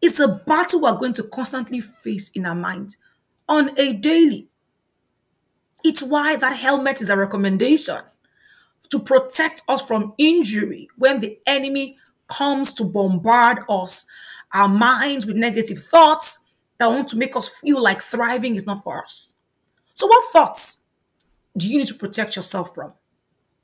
It's 0.00 0.20
a 0.20 0.28
battle 0.46 0.82
we're 0.82 0.96
going 0.96 1.12
to 1.14 1.24
constantly 1.24 1.80
face 1.80 2.28
in 2.30 2.46
our 2.46 2.54
mind 2.54 2.96
on 3.48 3.76
a 3.76 3.92
daily. 3.92 4.48
It's 5.82 6.02
why 6.02 6.36
that 6.36 6.56
helmet 6.56 7.00
is 7.00 7.10
a 7.10 7.16
recommendation 7.16 8.02
to 8.88 8.98
protect 8.98 9.62
us 9.68 9.86
from 9.86 10.14
injury 10.18 10.88
when 10.96 11.20
the 11.20 11.38
enemy 11.46 11.96
comes 12.28 12.72
to 12.74 12.84
bombard 12.84 13.60
us, 13.68 14.06
our 14.54 14.68
minds 14.68 15.26
with 15.26 15.36
negative 15.36 15.78
thoughts 15.78 16.40
that 16.78 16.90
want 16.90 17.08
to 17.08 17.16
make 17.16 17.36
us 17.36 17.48
feel 17.48 17.82
like 17.82 18.02
thriving 18.02 18.56
is 18.56 18.66
not 18.66 18.82
for 18.82 19.02
us. 19.02 19.34
So, 19.94 20.06
what 20.06 20.32
thoughts 20.32 20.78
do 21.56 21.68
you 21.70 21.78
need 21.78 21.88
to 21.88 21.94
protect 21.94 22.36
yourself 22.36 22.74
from? 22.74 22.94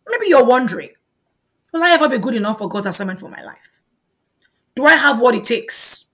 Maybe 0.08 0.26
you're 0.28 0.46
wondering, 0.46 0.90
will 1.73 1.82
I 1.82 1.90
ever 1.92 2.08
be 2.08 2.18
good 2.18 2.35
enough 2.35 2.58
for 2.58 2.68
God's 2.68 2.87
assignment 2.88 3.18
for 3.18 3.30
my 3.30 3.42
life? 3.42 3.82
Do 4.75 4.85
I 4.85 4.96
have 4.96 5.18
what 5.18 5.35
it 5.35 5.44
takes 5.44 6.06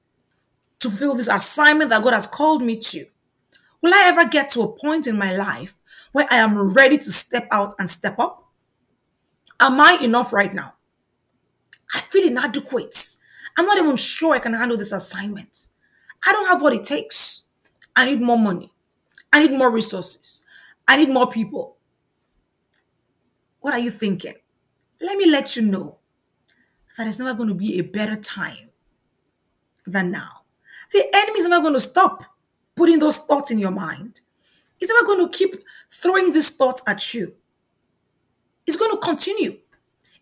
to 0.78 0.88
fulfill 0.88 1.14
this 1.14 1.28
assignment 1.28 1.90
that 1.90 2.02
God 2.02 2.14
has 2.14 2.26
called 2.26 2.62
me 2.62 2.76
to? 2.76 3.06
Will 3.82 3.92
I 3.92 4.04
ever 4.06 4.28
get 4.28 4.49
to 4.50 4.62
a 4.62 4.73
point 4.73 5.06
in 5.06 5.18
my 5.18 5.35
life 5.35 5.75
where 6.12 6.26
I 6.30 6.37
am 6.37 6.73
ready 6.73 6.97
to 6.99 7.11
step 7.11 7.49
out 7.50 7.75
and 7.78 7.90
step 7.90 8.18
up? 8.18 8.41
Am 9.62 9.81
I 9.81 9.97
enough 10.02 10.33
right 10.33 10.52
now? 10.52 10.75
I 11.95 12.00
feel 12.00 12.26
inadequate. 12.26 13.14
I'm 13.57 13.64
not 13.64 13.78
even 13.78 13.97
sure 13.97 14.35
I 14.35 14.40
can 14.40 14.54
handle 14.54 14.76
this 14.76 14.90
assignment. 14.90 15.69
I 16.26 16.33
don't 16.33 16.49
have 16.49 16.62
what 16.62 16.73
it 16.73 16.83
takes. 16.83 17.45
I 17.95 18.07
need 18.07 18.21
more 18.21 18.38
money. 18.38 18.73
I 19.33 19.47
need 19.47 19.57
more 19.57 19.71
resources. 19.71 20.42
I 20.88 20.97
need 20.97 21.11
more 21.11 21.28
people. 21.28 21.76
What 23.61 23.73
are 23.73 23.78
you 23.78 23.92
thinking? 23.92 24.35
Let 25.00 25.16
me 25.16 25.31
let 25.31 25.54
you 25.54 25.62
know 25.62 25.99
that 26.99 27.07
it's 27.07 27.21
never 27.21 27.35
going 27.35 27.49
to 27.49 27.54
be 27.54 27.78
a 27.78 27.85
better 27.85 28.16
time 28.16 28.71
than 29.87 30.11
now. 30.11 30.42
The 30.92 31.04
enemy 31.14 31.38
is 31.38 31.47
never 31.47 31.62
going 31.62 31.75
to 31.75 31.81
stop 31.81 32.25
putting 32.75 32.99
those 32.99 33.19
thoughts 33.19 33.52
in 33.52 33.61
your 33.61 33.71
mind. 33.71 34.23
He's 34.78 34.88
never 34.88 35.07
going 35.07 35.25
to 35.25 35.38
keep 35.38 35.54
throwing 35.88 36.33
these 36.33 36.50
thoughts 36.50 36.83
at 36.88 37.14
you. 37.14 37.37
It's 38.66 38.76
going 38.76 38.90
to 38.92 38.99
continue. 38.99 39.59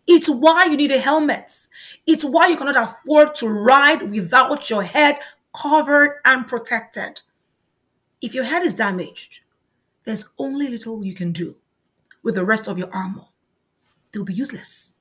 It's 0.07 0.29
why 0.29 0.65
you 0.65 0.77
need 0.77 0.91
a 0.91 0.99
helmet. 0.99 1.51
It's 2.07 2.23
why 2.23 2.47
you 2.47 2.57
cannot 2.57 2.75
afford 2.75 3.35
to 3.35 3.47
ride 3.47 4.09
without 4.11 4.69
your 4.69 4.83
head 4.83 5.19
covered 5.55 6.19
and 6.25 6.47
protected. 6.47 7.21
If 8.21 8.33
your 8.33 8.43
head 8.45 8.63
is 8.63 8.73
damaged, 8.73 9.41
there's 10.05 10.29
only 10.37 10.67
little 10.67 11.03
you 11.03 11.13
can 11.13 11.31
do 11.31 11.55
with 12.23 12.35
the 12.35 12.45
rest 12.45 12.67
of 12.67 12.77
your 12.77 12.89
armor. 12.93 13.25
They'll 14.11 14.23
be 14.23 14.33
useless. 14.33 14.95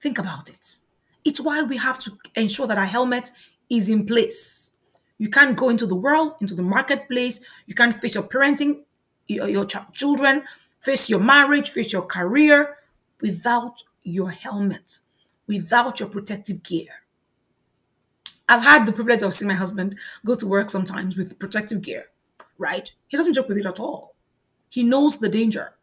Think 0.00 0.18
about 0.18 0.48
it. 0.48 0.78
It's 1.24 1.40
why 1.40 1.62
we 1.62 1.76
have 1.76 1.98
to 2.00 2.12
ensure 2.36 2.66
that 2.66 2.78
our 2.78 2.84
helmet 2.84 3.30
is 3.68 3.88
in 3.88 4.06
place. 4.06 4.72
You 5.18 5.28
can't 5.28 5.56
go 5.56 5.68
into 5.68 5.86
the 5.86 5.96
world, 5.96 6.34
into 6.40 6.54
the 6.54 6.62
marketplace. 6.62 7.40
You 7.66 7.74
can't 7.74 7.94
face 7.94 8.14
your 8.14 8.24
parenting, 8.24 8.82
your, 9.26 9.48
your 9.48 9.64
ch- 9.66 9.92
children, 9.92 10.44
face 10.80 11.08
your 11.08 11.20
marriage, 11.20 11.70
face 11.70 11.92
your 11.92 12.02
career 12.02 12.76
without 13.20 13.82
your 14.02 14.30
helmet, 14.30 14.98
without 15.46 16.00
your 16.00 16.08
protective 16.08 16.62
gear. 16.62 16.88
I've 18.48 18.62
had 18.62 18.86
the 18.86 18.92
privilege 18.92 19.22
of 19.22 19.34
seeing 19.34 19.48
my 19.48 19.54
husband 19.54 19.98
go 20.24 20.34
to 20.34 20.46
work 20.46 20.70
sometimes 20.70 21.16
with 21.16 21.38
protective 21.38 21.82
gear, 21.82 22.06
right? 22.56 22.90
He 23.08 23.16
doesn't 23.16 23.34
joke 23.34 23.48
with 23.48 23.58
it 23.58 23.66
at 23.66 23.80
all. 23.80 24.14
He 24.70 24.82
knows 24.82 25.18
the 25.18 25.28
danger 25.28 25.74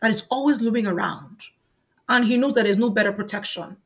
that 0.00 0.10
is 0.10 0.26
always 0.30 0.60
looming 0.60 0.86
around. 0.86 1.42
And 2.08 2.24
he 2.24 2.36
knows 2.36 2.54
that 2.54 2.64
there's 2.64 2.76
no 2.76 2.90
better 2.90 3.12
protection 3.12 3.76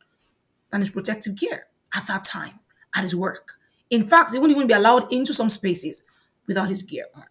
than 0.71 0.81
his 0.81 0.91
protective 0.91 1.35
gear 1.35 1.67
at 1.97 2.07
that 2.07 2.25
time 2.25 2.61
at 2.95 3.03
his 3.03 3.17
work. 3.17 3.53
In 3.91 4.05
fact, 4.05 4.33
he 4.33 4.39
wouldn't 4.39 4.57
even 4.57 4.69
be 4.69 4.75
allowed 4.75 5.13
into 5.13 5.33
some 5.33 5.51
spaces 5.51 6.03
without 6.47 6.69
his 6.69 6.83
gear 6.83 7.07
on. 7.15 7.25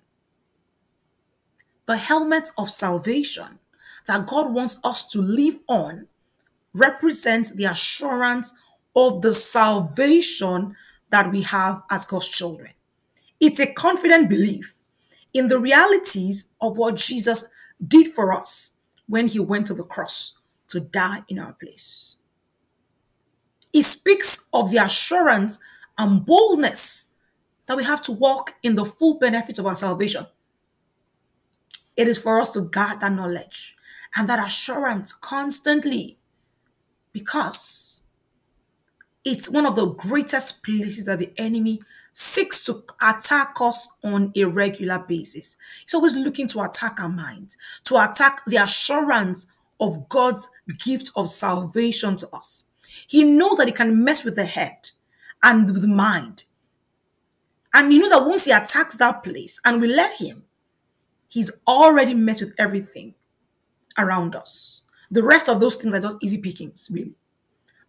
The 1.90 1.98
helmet 1.98 2.52
of 2.56 2.70
salvation 2.70 3.58
that 4.06 4.28
God 4.28 4.54
wants 4.54 4.80
us 4.84 5.04
to 5.08 5.20
live 5.20 5.58
on 5.68 6.08
represents 6.72 7.50
the 7.50 7.64
assurance 7.64 8.54
of 8.96 9.24
the 9.24 9.34
salvation 9.34 10.76
that 11.10 11.32
we 11.32 11.42
have 11.42 11.82
as 11.90 12.06
God's 12.06 12.28
children. 12.28 12.74
It's 13.40 13.60
a 13.60 13.74
confident 13.74 14.30
belief 14.30 14.84
in 15.34 15.48
the 15.48 15.58
realities 15.58 16.50
of 16.62 16.78
what 16.78 16.98
Jesus 16.98 17.46
did 17.84 18.10
for 18.10 18.34
us 18.34 18.74
when 19.08 19.26
he 19.26 19.40
went 19.40 19.66
to 19.66 19.74
the 19.74 19.84
cross 19.84 20.36
to 20.68 20.82
die 20.82 21.24
in 21.28 21.40
our 21.40 21.54
place. 21.54 22.18
It 23.74 23.82
speaks 23.82 24.48
of 24.54 24.70
the 24.70 24.78
assurance 24.78 25.58
and 25.98 26.24
boldness 26.24 27.08
that 27.66 27.78
we 27.78 27.84
have 27.84 28.04
to 28.04 28.12
walk 28.12 28.54
in 28.62 28.76
the 28.76 28.86
full 28.86 29.18
benefit 29.18 29.58
of 29.58 29.66
our 29.66 29.74
salvation. 29.74 30.28
It 32.00 32.08
is 32.08 32.18
for 32.18 32.40
us 32.40 32.52
to 32.52 32.62
guard 32.62 33.02
that 33.02 33.12
knowledge 33.12 33.76
and 34.16 34.30
that 34.30 34.40
assurance 34.40 35.12
constantly 35.12 36.18
because 37.12 38.04
it's 39.26 39.50
one 39.50 39.66
of 39.66 39.76
the 39.76 39.88
greatest 39.88 40.64
places 40.64 41.04
that 41.04 41.20
the 41.20 41.34
enemy 41.36 41.82
seeks 42.14 42.64
to 42.64 42.86
attack 43.02 43.56
us 43.60 43.90
on 44.02 44.32
a 44.38 44.46
regular 44.46 45.00
basis. 45.00 45.58
He's 45.82 45.94
always 45.94 46.16
looking 46.16 46.48
to 46.48 46.62
attack 46.62 47.02
our 47.02 47.10
minds, 47.10 47.58
to 47.84 47.98
attack 47.98 48.46
the 48.46 48.64
assurance 48.64 49.48
of 49.82 50.08
God's 50.08 50.50
gift 50.78 51.12
of 51.18 51.28
salvation 51.28 52.16
to 52.16 52.30
us. 52.34 52.64
He 53.08 53.26
knows 53.26 53.58
that 53.58 53.68
he 53.68 53.74
can 53.74 54.06
mess 54.06 54.24
with 54.24 54.38
the 54.38 54.46
head 54.46 54.92
and 55.44 55.70
with 55.70 55.82
the 55.82 55.90
mind. 55.90 56.46
And 57.74 57.92
he 57.92 58.00
knows 58.00 58.12
that 58.12 58.26
once 58.26 58.46
he 58.46 58.54
attacks 58.54 58.96
that 59.00 59.22
place 59.22 59.60
and 59.66 59.82
we 59.82 59.94
let 59.94 60.18
him, 60.18 60.46
he's 61.30 61.52
already 61.68 62.14
messed 62.14 62.42
with 62.42 62.54
everything 62.58 63.14
around 63.98 64.36
us. 64.36 64.82
The 65.12 65.24
rest 65.24 65.48
of 65.48 65.60
those 65.60 65.76
things 65.76 65.94
are 65.94 66.00
just 66.00 66.18
easy 66.22 66.40
pickings, 66.40 66.90
really. 66.92 67.16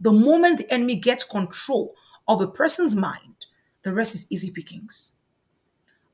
The 0.00 0.12
moment 0.12 0.59
the 0.59 0.73
enemy 0.73 0.97
gets 0.97 1.25
control 1.25 1.94
of 2.28 2.40
a 2.40 2.47
person's 2.47 2.94
mind, 2.94 3.47
the 3.82 3.92
rest 3.92 4.14
is 4.14 4.26
easy 4.30 4.50
pickings. 4.50 5.12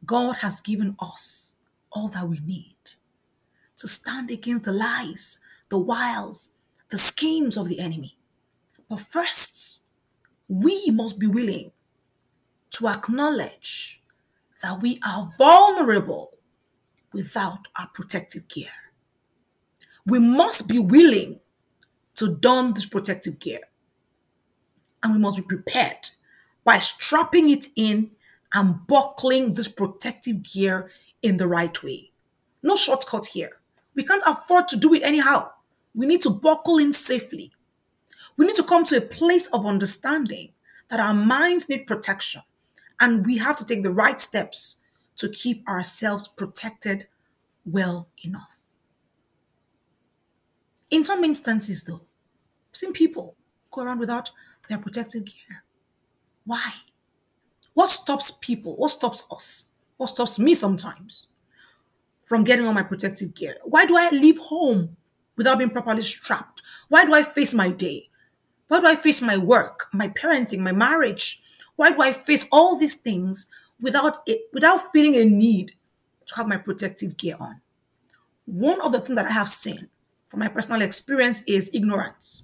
God 0.04 0.36
has 0.36 0.60
given 0.60 0.96
us 1.00 1.56
all 1.92 2.08
that 2.08 2.28
we 2.28 2.40
need 2.40 2.76
to 3.76 3.88
stand 3.88 4.30
against 4.30 4.64
the 4.64 4.72
lies, 4.72 5.38
the 5.68 5.78
wiles, 5.78 6.50
the 6.90 6.98
schemes 6.98 7.56
of 7.56 7.68
the 7.68 7.78
enemy. 7.78 8.16
But 8.88 9.00
first, 9.00 9.82
we 10.48 10.90
must 10.90 11.18
be 11.18 11.26
willing 11.26 11.72
to 12.70 12.88
acknowledge 12.88 14.02
that 14.62 14.80
we 14.80 15.00
are 15.06 15.30
vulnerable 15.36 16.35
without 17.16 17.66
our 17.78 17.88
protective 17.94 18.46
gear. 18.46 18.68
We 20.04 20.18
must 20.18 20.68
be 20.68 20.78
willing 20.78 21.40
to 22.16 22.36
don 22.36 22.74
this 22.74 22.84
protective 22.84 23.38
gear 23.38 23.60
and 25.02 25.14
we 25.14 25.18
must 25.18 25.38
be 25.38 25.42
prepared 25.42 26.10
by 26.62 26.78
strapping 26.78 27.48
it 27.48 27.68
in 27.74 28.10
and 28.52 28.86
buckling 28.86 29.52
this 29.52 29.68
protective 29.68 30.42
gear 30.42 30.90
in 31.22 31.38
the 31.38 31.46
right 31.46 31.82
way. 31.82 32.10
No 32.62 32.76
shortcut 32.76 33.26
here. 33.26 33.52
We 33.94 34.04
can't 34.04 34.22
afford 34.26 34.68
to 34.68 34.76
do 34.76 34.92
it 34.92 35.02
anyhow. 35.02 35.50
We 35.94 36.04
need 36.04 36.20
to 36.20 36.30
buckle 36.30 36.76
in 36.76 36.92
safely. 36.92 37.50
We 38.36 38.44
need 38.44 38.56
to 38.56 38.62
come 38.62 38.84
to 38.84 38.98
a 38.98 39.00
place 39.00 39.46
of 39.46 39.64
understanding 39.64 40.50
that 40.90 41.00
our 41.00 41.14
minds 41.14 41.70
need 41.70 41.86
protection 41.86 42.42
and 43.00 43.24
we 43.24 43.38
have 43.38 43.56
to 43.56 43.64
take 43.64 43.82
the 43.82 43.92
right 43.92 44.20
steps 44.20 44.78
to 45.16 45.28
keep 45.28 45.66
ourselves 45.68 46.28
protected 46.28 47.06
well 47.64 48.08
enough. 48.24 48.56
In 50.90 51.02
some 51.02 51.24
instances, 51.24 51.84
though, 51.84 52.02
I've 52.70 52.76
seen 52.76 52.92
people 52.92 53.34
go 53.70 53.82
around 53.82 53.98
without 53.98 54.30
their 54.68 54.78
protective 54.78 55.24
gear. 55.24 55.64
Why? 56.44 56.72
What 57.74 57.90
stops 57.90 58.30
people? 58.30 58.76
What 58.76 58.90
stops 58.90 59.26
us? 59.30 59.66
What 59.96 60.08
stops 60.08 60.38
me 60.38 60.54
sometimes 60.54 61.28
from 62.24 62.44
getting 62.44 62.66
on 62.66 62.74
my 62.74 62.82
protective 62.82 63.34
gear? 63.34 63.56
Why 63.64 63.84
do 63.84 63.96
I 63.96 64.10
leave 64.10 64.38
home 64.38 64.96
without 65.36 65.58
being 65.58 65.70
properly 65.70 66.02
strapped? 66.02 66.62
Why 66.88 67.04
do 67.04 67.14
I 67.14 67.22
face 67.22 67.52
my 67.52 67.70
day? 67.70 68.08
Why 68.68 68.80
do 68.80 68.86
I 68.86 68.96
face 68.96 69.22
my 69.22 69.36
work, 69.36 69.88
my 69.92 70.08
parenting, 70.08 70.58
my 70.58 70.72
marriage? 70.72 71.42
Why 71.76 71.90
do 71.90 72.00
I 72.00 72.12
face 72.12 72.46
all 72.50 72.78
these 72.78 72.94
things 72.96 73.50
without 73.80 74.22
it, 74.26 74.48
without 74.52 74.92
feeling 74.92 75.14
a 75.16 75.24
need 75.24 75.72
to 76.26 76.36
have 76.36 76.48
my 76.48 76.56
protective 76.56 77.16
gear 77.16 77.36
on? 77.38 77.60
One 78.46 78.80
of 78.80 78.92
the 78.92 79.00
things 79.00 79.16
that 79.16 79.26
I 79.26 79.32
have 79.32 79.48
seen 79.48 79.88
from 80.26 80.40
my 80.40 80.48
personal 80.48 80.82
experience 80.82 81.42
is 81.46 81.70
ignorance 81.74 82.42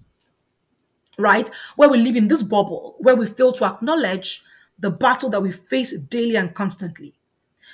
right? 1.19 1.49
Where 1.77 1.91
we 1.91 1.99
live 1.99 2.17
in 2.17 2.29
this 2.29 2.43
bubble, 2.43 2.97
where 2.99 3.17
we 3.17 3.27
fail 3.27 3.53
to 3.53 3.65
acknowledge 3.65 4.43
the 4.79 4.91
battle 4.91 5.31
that 5.31 5.41
we 5.41 5.53
face 5.53 5.97
daily 5.99 6.37
and 6.37 6.55
constantly. 6.55 7.15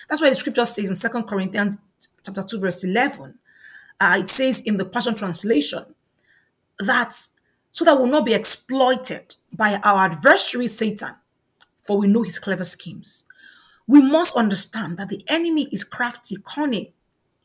That's 0.08 0.20
why 0.20 0.30
the 0.30 0.36
scripture 0.36 0.64
says 0.64 0.90
in 0.90 0.96
Second 0.96 1.24
Corinthians 1.24 1.76
chapter 2.24 2.42
2, 2.42 2.60
verse 2.60 2.84
11, 2.84 3.38
uh, 4.00 4.16
it 4.20 4.28
says 4.28 4.60
in 4.60 4.76
the 4.76 4.84
Passion 4.84 5.14
Translation, 5.14 5.84
that 6.78 7.14
so 7.70 7.84
that 7.84 7.96
we'll 7.96 8.06
not 8.06 8.24
be 8.24 8.34
exploited 8.34 9.36
by 9.52 9.80
our 9.84 10.06
adversary 10.06 10.68
Satan, 10.68 11.14
for 11.82 11.98
we 11.98 12.08
know 12.08 12.22
his 12.22 12.38
clever 12.38 12.64
schemes. 12.64 13.24
We 13.88 14.02
must 14.02 14.36
understand 14.36 14.98
that 14.98 15.08
the 15.08 15.24
enemy 15.28 15.66
is 15.72 15.82
crafty, 15.82 16.36
cunning. 16.44 16.92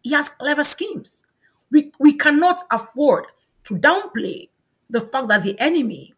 He 0.03 0.11
has 0.11 0.29
clever 0.29 0.63
schemes. 0.63 1.25
We, 1.71 1.93
we 1.99 2.13
cannot 2.13 2.61
afford 2.69 3.25
to 3.63 3.75
downplay 3.75 4.49
the 4.89 4.99
fact 4.99 5.29
that 5.29 5.43
the 5.43 5.57
enemy 5.57 6.13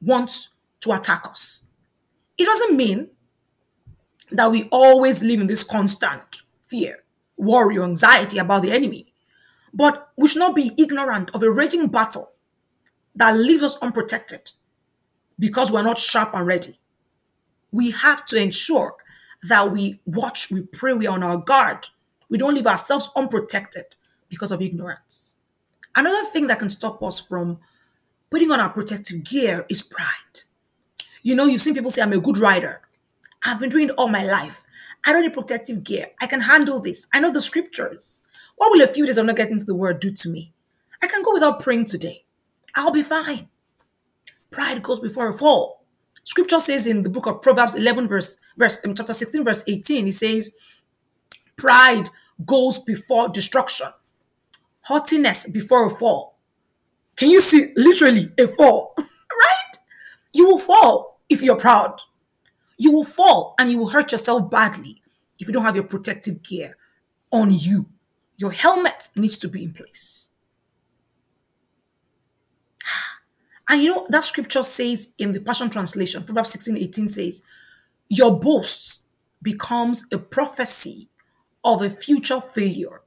wants 0.00 0.50
to 0.82 0.92
attack 0.92 1.26
us. 1.26 1.64
It 2.38 2.44
doesn't 2.44 2.76
mean 2.76 3.10
that 4.30 4.50
we 4.52 4.68
always 4.70 5.22
live 5.22 5.40
in 5.40 5.48
this 5.48 5.64
constant 5.64 6.42
fear, 6.64 7.02
worry, 7.36 7.76
or 7.76 7.84
anxiety 7.84 8.38
about 8.38 8.62
the 8.62 8.70
enemy. 8.70 9.12
But 9.74 10.10
we 10.16 10.28
should 10.28 10.38
not 10.38 10.54
be 10.54 10.72
ignorant 10.78 11.30
of 11.34 11.42
a 11.42 11.50
raging 11.50 11.88
battle 11.88 12.32
that 13.16 13.36
leaves 13.36 13.64
us 13.64 13.76
unprotected 13.78 14.52
because 15.38 15.72
we're 15.72 15.82
not 15.82 15.98
sharp 15.98 16.34
and 16.34 16.46
ready. 16.46 16.78
We 17.72 17.90
have 17.90 18.24
to 18.26 18.40
ensure 18.40 18.94
that 19.44 19.70
we 19.70 20.00
watch, 20.06 20.50
we 20.50 20.62
pray, 20.62 20.94
we 20.94 21.06
are 21.06 21.14
on 21.14 21.22
our 21.22 21.38
guard. 21.38 21.86
We 22.28 22.38
don't 22.38 22.54
leave 22.54 22.66
ourselves 22.66 23.10
unprotected 23.16 23.96
because 24.28 24.50
of 24.50 24.60
ignorance. 24.60 25.34
Another 25.94 26.24
thing 26.26 26.46
that 26.48 26.58
can 26.58 26.68
stop 26.68 27.02
us 27.02 27.20
from 27.20 27.58
putting 28.30 28.50
on 28.50 28.60
our 28.60 28.70
protective 28.70 29.24
gear 29.24 29.64
is 29.68 29.82
pride. 29.82 30.40
You 31.22 31.34
know, 31.34 31.46
you've 31.46 31.60
seen 31.60 31.74
people 31.74 31.90
say, 31.90 32.02
I'm 32.02 32.12
a 32.12 32.18
good 32.18 32.38
rider. 32.38 32.80
I've 33.44 33.60
been 33.60 33.70
doing 33.70 33.88
it 33.88 33.94
all 33.96 34.08
my 34.08 34.24
life. 34.24 34.64
I 35.04 35.12
don't 35.12 35.22
need 35.22 35.32
protective 35.32 35.84
gear. 35.84 36.08
I 36.20 36.26
can 36.26 36.40
handle 36.40 36.80
this. 36.80 37.06
I 37.12 37.20
know 37.20 37.30
the 37.30 37.40
scriptures. 37.40 38.22
What 38.56 38.72
will 38.72 38.82
a 38.82 38.88
few 38.88 39.06
days 39.06 39.18
of 39.18 39.26
not 39.26 39.36
getting 39.36 39.58
to 39.58 39.64
the 39.64 39.74
word 39.74 40.00
do 40.00 40.10
to 40.10 40.28
me? 40.28 40.52
I 41.02 41.06
can 41.06 41.22
go 41.22 41.32
without 41.32 41.60
praying 41.60 41.84
today. 41.84 42.24
I'll 42.74 42.90
be 42.90 43.02
fine. 43.02 43.48
Pride 44.50 44.82
goes 44.82 45.00
before 45.00 45.28
a 45.28 45.32
fall. 45.34 45.75
Scripture 46.26 46.58
says 46.58 46.88
in 46.88 47.02
the 47.02 47.08
book 47.08 47.26
of 47.26 47.40
Proverbs 47.40 47.76
11, 47.76 48.08
verse, 48.08 48.36
verse 48.58 48.84
um, 48.84 48.94
chapter 48.94 49.12
16, 49.12 49.44
verse 49.44 49.62
18, 49.68 50.08
it 50.08 50.12
says, 50.12 50.50
Pride 51.54 52.10
goes 52.44 52.80
before 52.80 53.28
destruction, 53.28 53.86
haughtiness 54.82 55.48
before 55.48 55.86
a 55.86 55.90
fall. 55.90 56.36
Can 57.14 57.30
you 57.30 57.40
see 57.40 57.72
literally 57.76 58.28
a 58.38 58.48
fall? 58.48 58.94
right? 58.98 59.78
You 60.34 60.46
will 60.46 60.58
fall 60.58 61.20
if 61.28 61.42
you're 61.42 61.56
proud. 61.56 62.02
You 62.76 62.90
will 62.90 63.04
fall 63.04 63.54
and 63.56 63.70
you 63.70 63.78
will 63.78 63.90
hurt 63.90 64.10
yourself 64.10 64.50
badly 64.50 65.00
if 65.38 65.46
you 65.46 65.52
don't 65.52 65.62
have 65.62 65.76
your 65.76 65.84
protective 65.84 66.42
gear 66.42 66.76
on 67.30 67.52
you. 67.52 67.86
Your 68.36 68.50
helmet 68.50 69.10
needs 69.14 69.38
to 69.38 69.48
be 69.48 69.62
in 69.62 69.72
place. 69.72 70.30
And 73.68 73.82
you 73.82 73.94
know, 73.94 74.06
that 74.10 74.24
scripture 74.24 74.62
says 74.62 75.12
in 75.18 75.32
the 75.32 75.40
Passion 75.40 75.70
Translation, 75.70 76.22
Proverbs 76.22 76.50
16 76.50 76.76
18 76.76 77.08
says, 77.08 77.42
Your 78.08 78.38
boasts 78.38 79.02
becomes 79.42 80.04
a 80.12 80.18
prophecy 80.18 81.08
of 81.64 81.82
a 81.82 81.90
future 81.90 82.40
failure. 82.40 83.02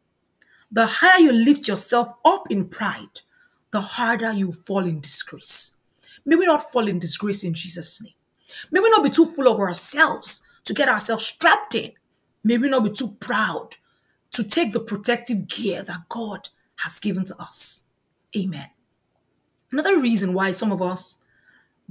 The 0.72 0.86
higher 0.86 1.22
you 1.22 1.32
lift 1.32 1.68
yourself 1.68 2.14
up 2.26 2.52
in 2.52 2.68
pride, 2.68 3.22
the 3.72 3.82
harder 3.82 4.34
you 4.34 4.52
fall 4.52 4.86
in 4.86 5.00
disgrace. 5.00 5.76
May 6.26 6.36
we 6.36 6.46
not 6.46 6.72
fall 6.72 6.88
in 6.88 7.00
disgrace 7.00 7.44
in 7.44 7.54
Jesus' 7.54 8.02
name. 8.02 8.14
May 8.72 8.82
we 8.82 8.90
not 8.90 9.04
be 9.04 9.10
too 9.10 9.26
full 9.26 9.48
of 9.48 9.60
ourselves 9.60 10.44
to 10.66 10.74
get 10.74 10.90
ourselves 10.90 11.26
strapped 11.26 11.74
in. 11.74 11.94
May 12.44 12.58
we 12.58 12.70
not 12.70 12.84
be 12.84 12.92
too 12.92 13.16
proud 13.20 13.76
to 14.32 14.44
take 14.44 14.74
the 14.74 14.80
protective 14.80 15.48
gear 15.48 15.84
that 15.84 16.08
God 16.10 16.50
has 16.78 17.00
given 17.00 17.24
to 17.26 17.36
us. 17.40 17.84
Amen. 18.38 18.68
Another 19.72 20.00
reason 20.00 20.34
why 20.34 20.52
some 20.52 20.72
of 20.72 20.82
us 20.82 21.18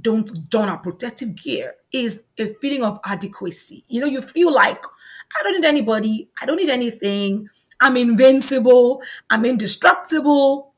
don't 0.01 0.49
don 0.49 0.69
our 0.69 0.77
protective 0.77 1.35
gear 1.35 1.75
is 1.91 2.25
a 2.37 2.53
feeling 2.61 2.83
of 2.83 2.99
adequacy. 3.05 3.83
You 3.87 4.01
know, 4.01 4.07
you 4.07 4.21
feel 4.21 4.53
like 4.53 4.81
I 4.83 5.43
don't 5.43 5.59
need 5.59 5.67
anybody, 5.67 6.29
I 6.41 6.45
don't 6.45 6.57
need 6.57 6.69
anything, 6.69 7.49
I'm 7.81 7.97
invincible, 7.97 9.01
I'm 9.29 9.45
indestructible, 9.45 10.73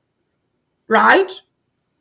right? 0.88 1.32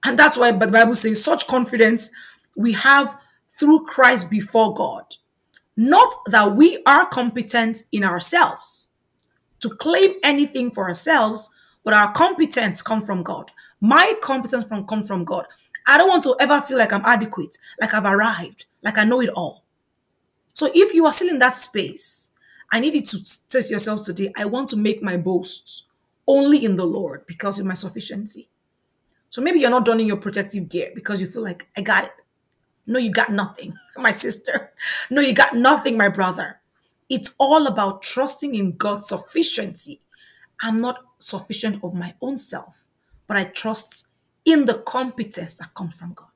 And 0.05 0.19
that's 0.19 0.37
why 0.37 0.53
the 0.53 0.67
Bible 0.67 0.95
says 0.95 1.23
such 1.23 1.47
confidence 1.47 2.11
we 2.57 2.73
have 2.73 3.17
through 3.49 3.85
Christ 3.87 4.31
before 4.31 4.75
God. 4.75 5.05
Not 5.77 6.13
that 6.27 6.57
we 6.57 6.83
are 6.87 7.07
competent 7.07 7.85
in 7.93 8.05
ourselves 8.05 8.89
to 9.61 9.71
claim 9.71 10.15
anything 10.23 10.71
for 10.71 10.89
ourselves, 10.89 11.49
but 11.85 11.95
our 11.95 12.13
competence 12.13 12.83
come 12.83 13.03
from 13.05 13.23
God. 13.23 13.51
My 13.81 14.15
competence 14.23 14.67
from 14.67 14.87
come 14.87 15.05
from 15.05 15.25
God. 15.25 15.47
I 15.87 15.99
don't 15.99 16.09
want 16.09 16.23
to 16.25 16.37
ever 16.39 16.61
feel 16.61 16.79
like 16.79 16.93
I'm 16.93 17.05
adequate, 17.05 17.57
like 17.81 17.95
I've 17.95 18.05
arrived, 18.05 18.67
like 18.83 18.99
I 18.99 19.05
know 19.05 19.21
it 19.21 19.31
all. 19.31 19.65
So 20.55 20.71
if 20.75 20.95
you 20.95 21.07
are 21.07 21.13
still 21.13 21.31
in 21.31 21.39
that 21.39 21.55
space, 21.55 22.31
I 22.71 22.81
need 22.81 22.95
you 22.95 23.03
to 23.03 23.49
test 23.49 23.71
yourself 23.71 24.05
today, 24.05 24.33
I 24.37 24.45
want 24.45 24.69
to 24.71 24.77
make 24.77 25.03
my 25.03 25.17
boasts 25.17 25.85
only 26.27 26.65
in 26.65 26.77
the 26.77 26.85
Lord 26.85 27.27
because 27.27 27.59
of 27.59 27.67
my 27.67 27.75
sufficiency. 27.75 28.49
So 29.31 29.41
maybe 29.41 29.61
you're 29.61 29.71
not 29.71 29.85
donning 29.85 30.07
your 30.07 30.17
protective 30.19 30.69
gear 30.69 30.91
because 30.95 31.21
you 31.21 31.27
feel 31.27 31.43
like 31.43 31.69
I 31.77 31.81
got 31.81 32.05
it. 32.05 32.23
No, 32.87 32.99
you 32.99 33.11
got 33.11 33.31
nothing, 33.31 33.75
my 33.97 34.13
sister. 34.13 34.73
No, 35.11 35.21
you 35.21 35.33
got 35.33 35.55
nothing, 35.55 35.97
my 35.97 36.09
brother. 36.09 36.61
It's 37.09 37.35
all 37.39 37.67
about 37.67 38.03
trusting 38.03 38.55
in 38.55 38.77
God's 38.77 39.09
sufficiency. 39.09 40.01
I'm 40.63 40.81
not 40.81 40.99
sufficient 41.19 41.83
of 41.83 41.95
my 41.95 42.15
own 42.21 42.37
self, 42.37 42.85
but 43.31 43.37
I 43.37 43.45
trust 43.45 44.09
in 44.45 44.65
the 44.65 44.75
competence 44.75 45.55
that 45.55 45.73
comes 45.73 45.95
from 45.95 46.15
God. 46.15 46.27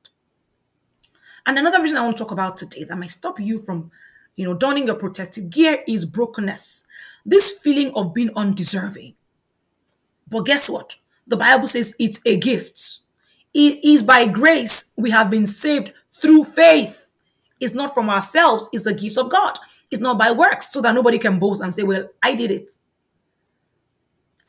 And 1.44 1.58
another 1.58 1.82
reason 1.82 1.98
I 1.98 2.02
want 2.02 2.16
to 2.16 2.22
talk 2.22 2.30
about 2.30 2.56
today 2.56 2.84
that 2.84 2.96
might 2.96 3.10
stop 3.10 3.40
you 3.40 3.60
from, 3.60 3.90
you 4.36 4.44
know, 4.44 4.54
donning 4.54 4.86
your 4.86 4.94
protective 4.94 5.50
gear 5.50 5.82
is 5.88 6.04
brokenness. 6.04 6.86
This 7.26 7.58
feeling 7.58 7.92
of 7.96 8.14
being 8.14 8.30
undeserving. 8.36 9.16
But 10.30 10.46
guess 10.46 10.70
what? 10.70 10.94
The 11.26 11.36
Bible 11.36 11.66
says 11.66 11.96
it's 11.98 12.20
a 12.24 12.38
gift. 12.38 13.00
It 13.52 13.84
is 13.84 14.04
by 14.04 14.28
grace 14.28 14.92
we 14.96 15.10
have 15.10 15.30
been 15.30 15.48
saved 15.48 15.92
through 16.12 16.44
faith. 16.44 17.12
It's 17.58 17.74
not 17.74 17.92
from 17.92 18.08
ourselves, 18.08 18.68
it's 18.72 18.86
a 18.86 18.94
gift 18.94 19.18
of 19.18 19.30
God. 19.30 19.58
It's 19.90 20.00
not 20.00 20.16
by 20.16 20.30
works, 20.30 20.72
so 20.72 20.80
that 20.82 20.94
nobody 20.94 21.18
can 21.18 21.40
boast 21.40 21.60
and 21.60 21.74
say, 21.74 21.82
Well, 21.82 22.08
I 22.22 22.36
did 22.36 22.52
it. 22.52 22.70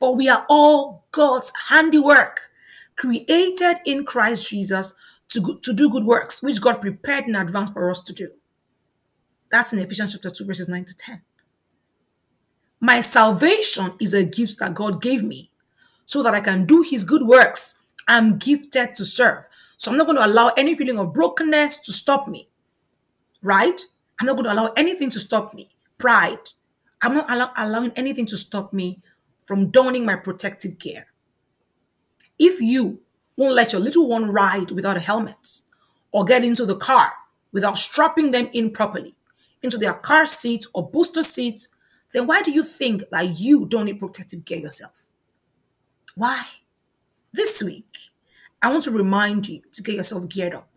For 0.06 0.16
we 0.16 0.30
are 0.30 0.46
all 0.48 1.04
God's 1.10 1.52
handiwork, 1.70 2.52
created 2.96 3.78
in 3.88 4.06
Christ 4.06 4.48
Jesus 4.48 4.94
to, 5.30 5.58
to 5.64 5.74
do 5.74 5.90
good 5.90 6.04
works, 6.04 6.44
which 6.44 6.62
God 6.62 6.80
prepared 6.80 7.24
in 7.24 7.34
advance 7.34 7.72
for 7.72 7.90
us 7.90 8.02
to 8.02 8.14
do. 8.14 8.30
That's 9.50 9.74
in 9.74 9.80
Ephesians 9.80 10.14
chapter 10.14 10.30
2, 10.30 10.46
verses 10.46 10.70
9 10.70 10.86
to 10.86 10.96
10. 10.96 11.24
My 12.80 13.02
salvation 13.02 13.94
is 14.00 14.14
a 14.14 14.24
gift 14.24 14.60
that 14.60 14.76
God 14.76 15.02
gave 15.02 15.24
me 15.24 15.50
so 16.06 16.22
that 16.22 16.36
I 16.36 16.40
can 16.40 16.66
do 16.66 16.84
his 16.88 17.04
good 17.04 17.24
works. 17.26 17.80
I'm 18.08 18.38
gifted 18.38 18.94
to 18.94 19.06
serve. 19.06 19.46
So 19.78 19.90
I'm 19.90 19.98
not 19.98 20.06
going 20.06 20.18
to 20.18 20.26
allow 20.28 20.52
any 20.56 20.76
feeling 20.76 21.00
of 21.00 21.14
brokenness 21.16 21.80
to 21.80 21.92
stop 21.92 22.28
me. 22.28 22.48
Right? 23.42 23.82
I'm 24.20 24.28
not 24.28 24.36
going 24.36 24.46
to 24.46 24.54
allow 24.54 24.72
anything 24.78 25.10
to 25.10 25.20
stop 25.20 25.56
me. 25.56 25.72
Pride. 25.98 26.52
I'm 27.02 27.16
not 27.16 27.32
allow- 27.32 27.54
allowing 27.58 27.92
anything 27.96 28.28
to 28.28 28.38
stop 28.38 28.72
me 28.72 29.02
from 29.46 29.70
donning 29.70 30.06
my 30.06 30.16
protective 30.16 30.78
gear. 30.78 31.08
If 32.38 32.60
you 32.60 33.02
won't 33.38 33.56
let 33.56 33.72
your 33.72 33.82
little 33.82 34.08
one 34.08 34.32
ride 34.32 34.72
without 34.72 34.98
a 34.98 35.02
helmet 35.02 35.62
or 36.12 36.26
get 36.26 36.44
into 36.44 36.66
the 36.66 36.76
car 36.76 37.14
without 37.52 37.78
strapping 37.78 38.32
them 38.32 38.50
in 38.52 38.70
properly 38.72 39.16
into 39.62 39.78
their 39.78 39.94
car 39.94 40.28
seats 40.28 40.68
or 40.74 40.90
booster 40.90 41.24
seats, 41.24 41.70
then 42.12 42.28
why 42.28 42.42
do 42.42 42.52
you 42.52 42.64
think 42.64 43.04
that 43.12 43.40
you 43.40 43.66
don't 43.66 43.86
need 43.86 44.00
protective 44.00 44.46
gear 44.46 44.60
yourself? 44.60 45.06
Why? 46.16 46.44
This 47.34 47.64
week, 47.64 47.98
I 48.62 48.72
want 48.72 48.84
to 48.84 48.92
remind 48.92 49.48
you 49.48 49.62
to 49.74 49.84
get 49.84 49.96
yourself 49.96 50.30
geared 50.30 50.54
up, 50.54 50.70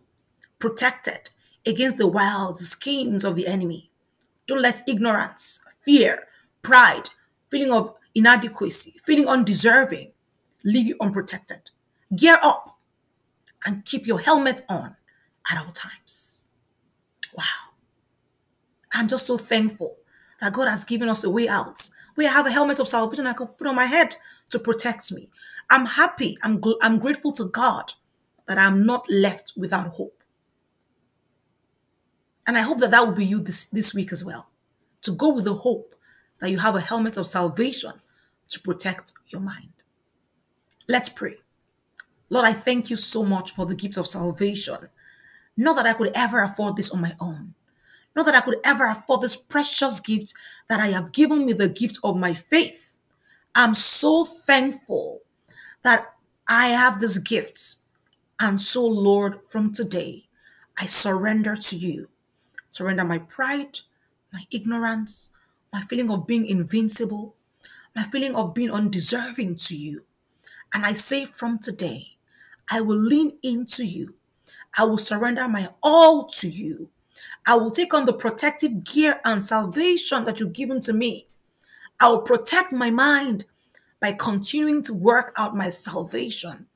protected 0.57 1.29
against 1.65 1.97
the 1.97 2.07
wild 2.07 2.57
schemes 2.57 3.23
of 3.23 3.35
the 3.35 3.47
enemy. 3.47 3.91
Don't 4.47 4.61
let 4.61 4.81
ignorance, 4.87 5.61
fear, 5.83 6.27
pride, 6.61 7.09
feeling 7.51 7.71
of 7.71 7.93
inadequacy, 8.15 8.95
feeling 9.05 9.27
undeserving 9.27 10.11
leave 10.63 10.87
you 10.87 10.95
unprotected. 10.99 11.71
Gear 12.15 12.39
up 12.43 12.77
and 13.65 13.85
keep 13.85 14.07
your 14.07 14.19
helmet 14.19 14.61
on 14.69 14.95
at 15.51 15.63
all 15.63 15.71
times. 15.71 16.49
Wow. 17.33 17.43
I'm 18.93 19.07
just 19.07 19.27
so 19.27 19.37
thankful 19.37 19.97
that 20.41 20.53
God 20.53 20.67
has 20.67 20.85
given 20.85 21.09
us 21.09 21.23
a 21.23 21.29
way 21.29 21.47
out. 21.47 21.89
We 22.15 22.25
have 22.25 22.45
a 22.45 22.51
helmet 22.51 22.79
of 22.79 22.87
salvation 22.87 23.27
I 23.27 23.33
can 23.33 23.47
put 23.47 23.67
on 23.67 23.75
my 23.75 23.85
head 23.85 24.15
to 24.49 24.59
protect 24.59 25.11
me. 25.11 25.29
I'm 25.69 25.85
happy. 25.85 26.37
I'm, 26.41 26.59
gl- 26.59 26.77
I'm 26.81 26.99
grateful 26.99 27.31
to 27.33 27.45
God 27.45 27.93
that 28.47 28.57
I'm 28.57 28.85
not 28.85 29.05
left 29.09 29.53
without 29.55 29.87
hope. 29.87 30.23
And 32.47 32.57
I 32.57 32.61
hope 32.61 32.79
that 32.79 32.91
that 32.91 33.05
will 33.05 33.13
be 33.13 33.25
you 33.25 33.39
this, 33.39 33.65
this 33.65 33.93
week 33.93 34.11
as 34.11 34.25
well. 34.25 34.49
To 35.03 35.11
go 35.11 35.31
with 35.33 35.45
the 35.45 35.53
hope 35.53 35.93
that 36.39 36.51
you 36.51 36.57
have 36.59 36.75
a 36.75 36.81
helmet 36.81 37.17
of 37.17 37.27
salvation 37.27 37.93
to 38.49 38.59
protect 38.59 39.13
your 39.27 39.41
mind. 39.41 39.69
Let's 40.87 41.09
pray. 41.09 41.35
Lord, 42.29 42.45
I 42.45 42.53
thank 42.53 42.89
you 42.89 42.95
so 42.95 43.23
much 43.23 43.51
for 43.51 43.65
the 43.65 43.75
gift 43.75 43.97
of 43.97 44.07
salvation. 44.07 44.77
Not 45.57 45.75
that 45.75 45.85
I 45.85 45.93
could 45.93 46.11
ever 46.15 46.41
afford 46.43 46.77
this 46.77 46.91
on 46.91 47.01
my 47.01 47.13
own. 47.19 47.53
Not 48.15 48.25
that 48.25 48.35
I 48.35 48.41
could 48.41 48.59
ever 48.63 48.85
afford 48.85 49.21
this 49.21 49.35
precious 49.35 49.99
gift 49.99 50.33
that 50.67 50.79
I 50.79 50.87
have 50.87 51.11
given 51.11 51.45
me 51.45 51.53
the 51.53 51.69
gift 51.69 51.99
of 52.03 52.17
my 52.17 52.33
faith. 52.33 52.99
I'm 53.55 53.75
so 53.75 54.23
thankful 54.25 55.21
that 55.83 56.13
I 56.47 56.67
have 56.67 56.99
this 56.99 57.17
gift. 57.17 57.75
And 58.39 58.59
so, 58.59 58.85
Lord, 58.85 59.39
from 59.49 59.71
today, 59.71 60.25
I 60.77 60.85
surrender 60.85 61.55
to 61.55 61.75
you. 61.75 62.09
Surrender 62.69 63.03
my 63.03 63.19
pride, 63.19 63.79
my 64.31 64.43
ignorance, 64.51 65.31
my 65.71 65.81
feeling 65.81 66.09
of 66.09 66.27
being 66.27 66.45
invincible, 66.45 67.35
my 67.95 68.03
feeling 68.03 68.35
of 68.35 68.53
being 68.53 68.71
undeserving 68.71 69.55
to 69.55 69.75
you. 69.75 70.05
And 70.73 70.85
I 70.85 70.93
say 70.93 71.25
from 71.25 71.59
today, 71.59 72.17
I 72.71 72.81
will 72.81 72.97
lean 72.97 73.37
into 73.41 73.85
you. 73.85 74.15
I 74.77 74.83
will 74.83 74.97
surrender 74.97 75.47
my 75.47 75.69
all 75.81 76.25
to 76.27 76.47
you. 76.47 76.89
I 77.45 77.55
will 77.55 77.71
take 77.71 77.93
on 77.93 78.05
the 78.05 78.13
protective 78.13 78.83
gear 78.83 79.19
and 79.25 79.43
salvation 79.43 80.25
that 80.25 80.39
you've 80.39 80.53
given 80.53 80.79
to 80.81 80.93
me. 80.93 81.27
I 81.99 82.09
will 82.09 82.21
protect 82.21 82.71
my 82.71 82.91
mind 82.91 83.45
by 83.99 84.13
continuing 84.13 84.81
to 84.83 84.93
work 84.93 85.33
out 85.35 85.55
my 85.55 85.69
salvation 85.69 86.67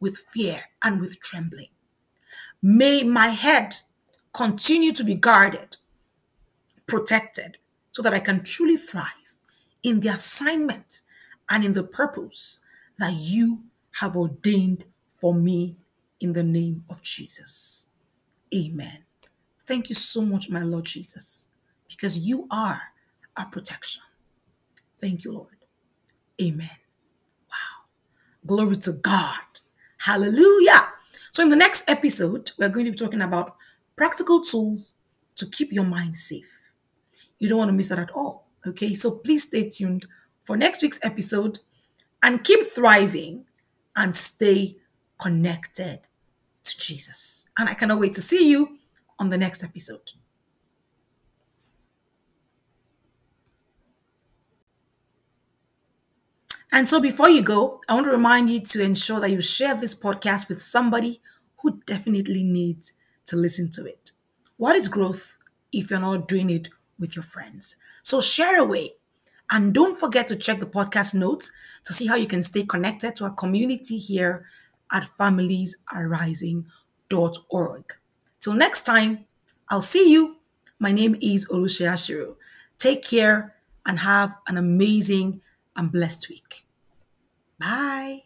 with 0.00 0.24
fear 0.30 0.60
and 0.82 1.00
with 1.00 1.20
trembling. 1.20 1.68
May 2.62 3.02
my 3.02 3.28
head 3.28 3.76
continue 4.34 4.92
to 4.92 5.04
be 5.04 5.14
guarded, 5.14 5.76
protected, 6.86 7.58
so 7.96 8.02
that 8.02 8.12
I 8.12 8.20
can 8.20 8.44
truly 8.44 8.76
thrive 8.76 9.32
in 9.82 10.00
the 10.00 10.08
assignment 10.08 11.00
and 11.48 11.64
in 11.64 11.72
the 11.72 11.82
purpose 11.82 12.60
that 12.98 13.14
you 13.14 13.62
have 14.00 14.14
ordained 14.14 14.84
for 15.18 15.32
me 15.32 15.76
in 16.20 16.34
the 16.34 16.42
name 16.42 16.84
of 16.90 17.00
Jesus. 17.00 17.86
Amen. 18.54 19.04
Thank 19.66 19.88
you 19.88 19.94
so 19.94 20.20
much, 20.20 20.50
my 20.50 20.60
Lord 20.60 20.84
Jesus, 20.84 21.48
because 21.88 22.18
you 22.18 22.46
are 22.50 22.82
our 23.34 23.46
protection. 23.46 24.02
Thank 24.98 25.24
you, 25.24 25.32
Lord. 25.32 25.56
Amen. 26.38 26.68
Wow. 27.48 27.86
Glory 28.46 28.76
to 28.76 28.92
God. 28.92 29.40
Hallelujah. 30.00 30.92
So, 31.30 31.42
in 31.42 31.48
the 31.48 31.56
next 31.56 31.88
episode, 31.88 32.50
we're 32.58 32.68
going 32.68 32.84
to 32.84 32.92
be 32.92 32.98
talking 32.98 33.22
about 33.22 33.56
practical 33.96 34.42
tools 34.42 34.96
to 35.36 35.46
keep 35.46 35.72
your 35.72 35.84
mind 35.84 36.18
safe. 36.18 36.55
You 37.38 37.48
don't 37.48 37.58
want 37.58 37.68
to 37.70 37.76
miss 37.76 37.88
that 37.90 37.98
at 37.98 38.10
all. 38.12 38.46
Okay, 38.66 38.94
so 38.94 39.12
please 39.12 39.44
stay 39.44 39.68
tuned 39.68 40.06
for 40.42 40.56
next 40.56 40.82
week's 40.82 40.98
episode 41.02 41.60
and 42.22 42.42
keep 42.42 42.62
thriving 42.64 43.46
and 43.94 44.14
stay 44.14 44.76
connected 45.18 46.00
to 46.64 46.78
Jesus. 46.78 47.48
And 47.58 47.68
I 47.68 47.74
cannot 47.74 48.00
wait 48.00 48.14
to 48.14 48.20
see 48.20 48.50
you 48.50 48.78
on 49.18 49.30
the 49.30 49.38
next 49.38 49.62
episode. 49.62 50.12
And 56.72 56.86
so 56.86 57.00
before 57.00 57.30
you 57.30 57.42
go, 57.42 57.80
I 57.88 57.94
want 57.94 58.04
to 58.04 58.10
remind 58.10 58.50
you 58.50 58.60
to 58.60 58.82
ensure 58.82 59.18
that 59.20 59.30
you 59.30 59.40
share 59.40 59.74
this 59.74 59.94
podcast 59.94 60.48
with 60.48 60.62
somebody 60.62 61.22
who 61.62 61.80
definitely 61.86 62.42
needs 62.42 62.92
to 63.26 63.36
listen 63.36 63.70
to 63.70 63.86
it. 63.86 64.10
What 64.58 64.76
is 64.76 64.88
growth 64.88 65.38
if 65.72 65.90
you're 65.90 66.00
not 66.00 66.28
doing 66.28 66.50
it 66.50 66.68
with 66.98 67.16
your 67.16 67.22
friends? 67.22 67.76
So 68.02 68.20
share 68.20 68.60
away. 68.60 68.94
And 69.50 69.72
don't 69.72 69.98
forget 69.98 70.26
to 70.28 70.36
check 70.36 70.58
the 70.58 70.66
podcast 70.66 71.14
notes 71.14 71.50
to 71.84 71.92
see 71.92 72.06
how 72.06 72.16
you 72.16 72.26
can 72.26 72.42
stay 72.42 72.64
connected 72.64 73.14
to 73.16 73.24
our 73.24 73.30
community 73.30 73.98
here 73.98 74.46
at 74.90 75.04
familiesarising.org. 75.04 77.84
Till 78.40 78.52
next 78.52 78.82
time, 78.82 79.24
I'll 79.68 79.80
see 79.80 80.12
you. 80.12 80.36
My 80.78 80.92
name 80.92 81.16
is 81.20 81.48
Olushia 81.48 82.04
Shiro. 82.04 82.36
Take 82.78 83.04
care 83.04 83.54
and 83.84 83.98
have 84.00 84.36
an 84.46 84.56
amazing 84.56 85.42
and 85.76 85.92
blessed 85.92 86.28
week. 86.28 86.66
Bye. 87.58 88.22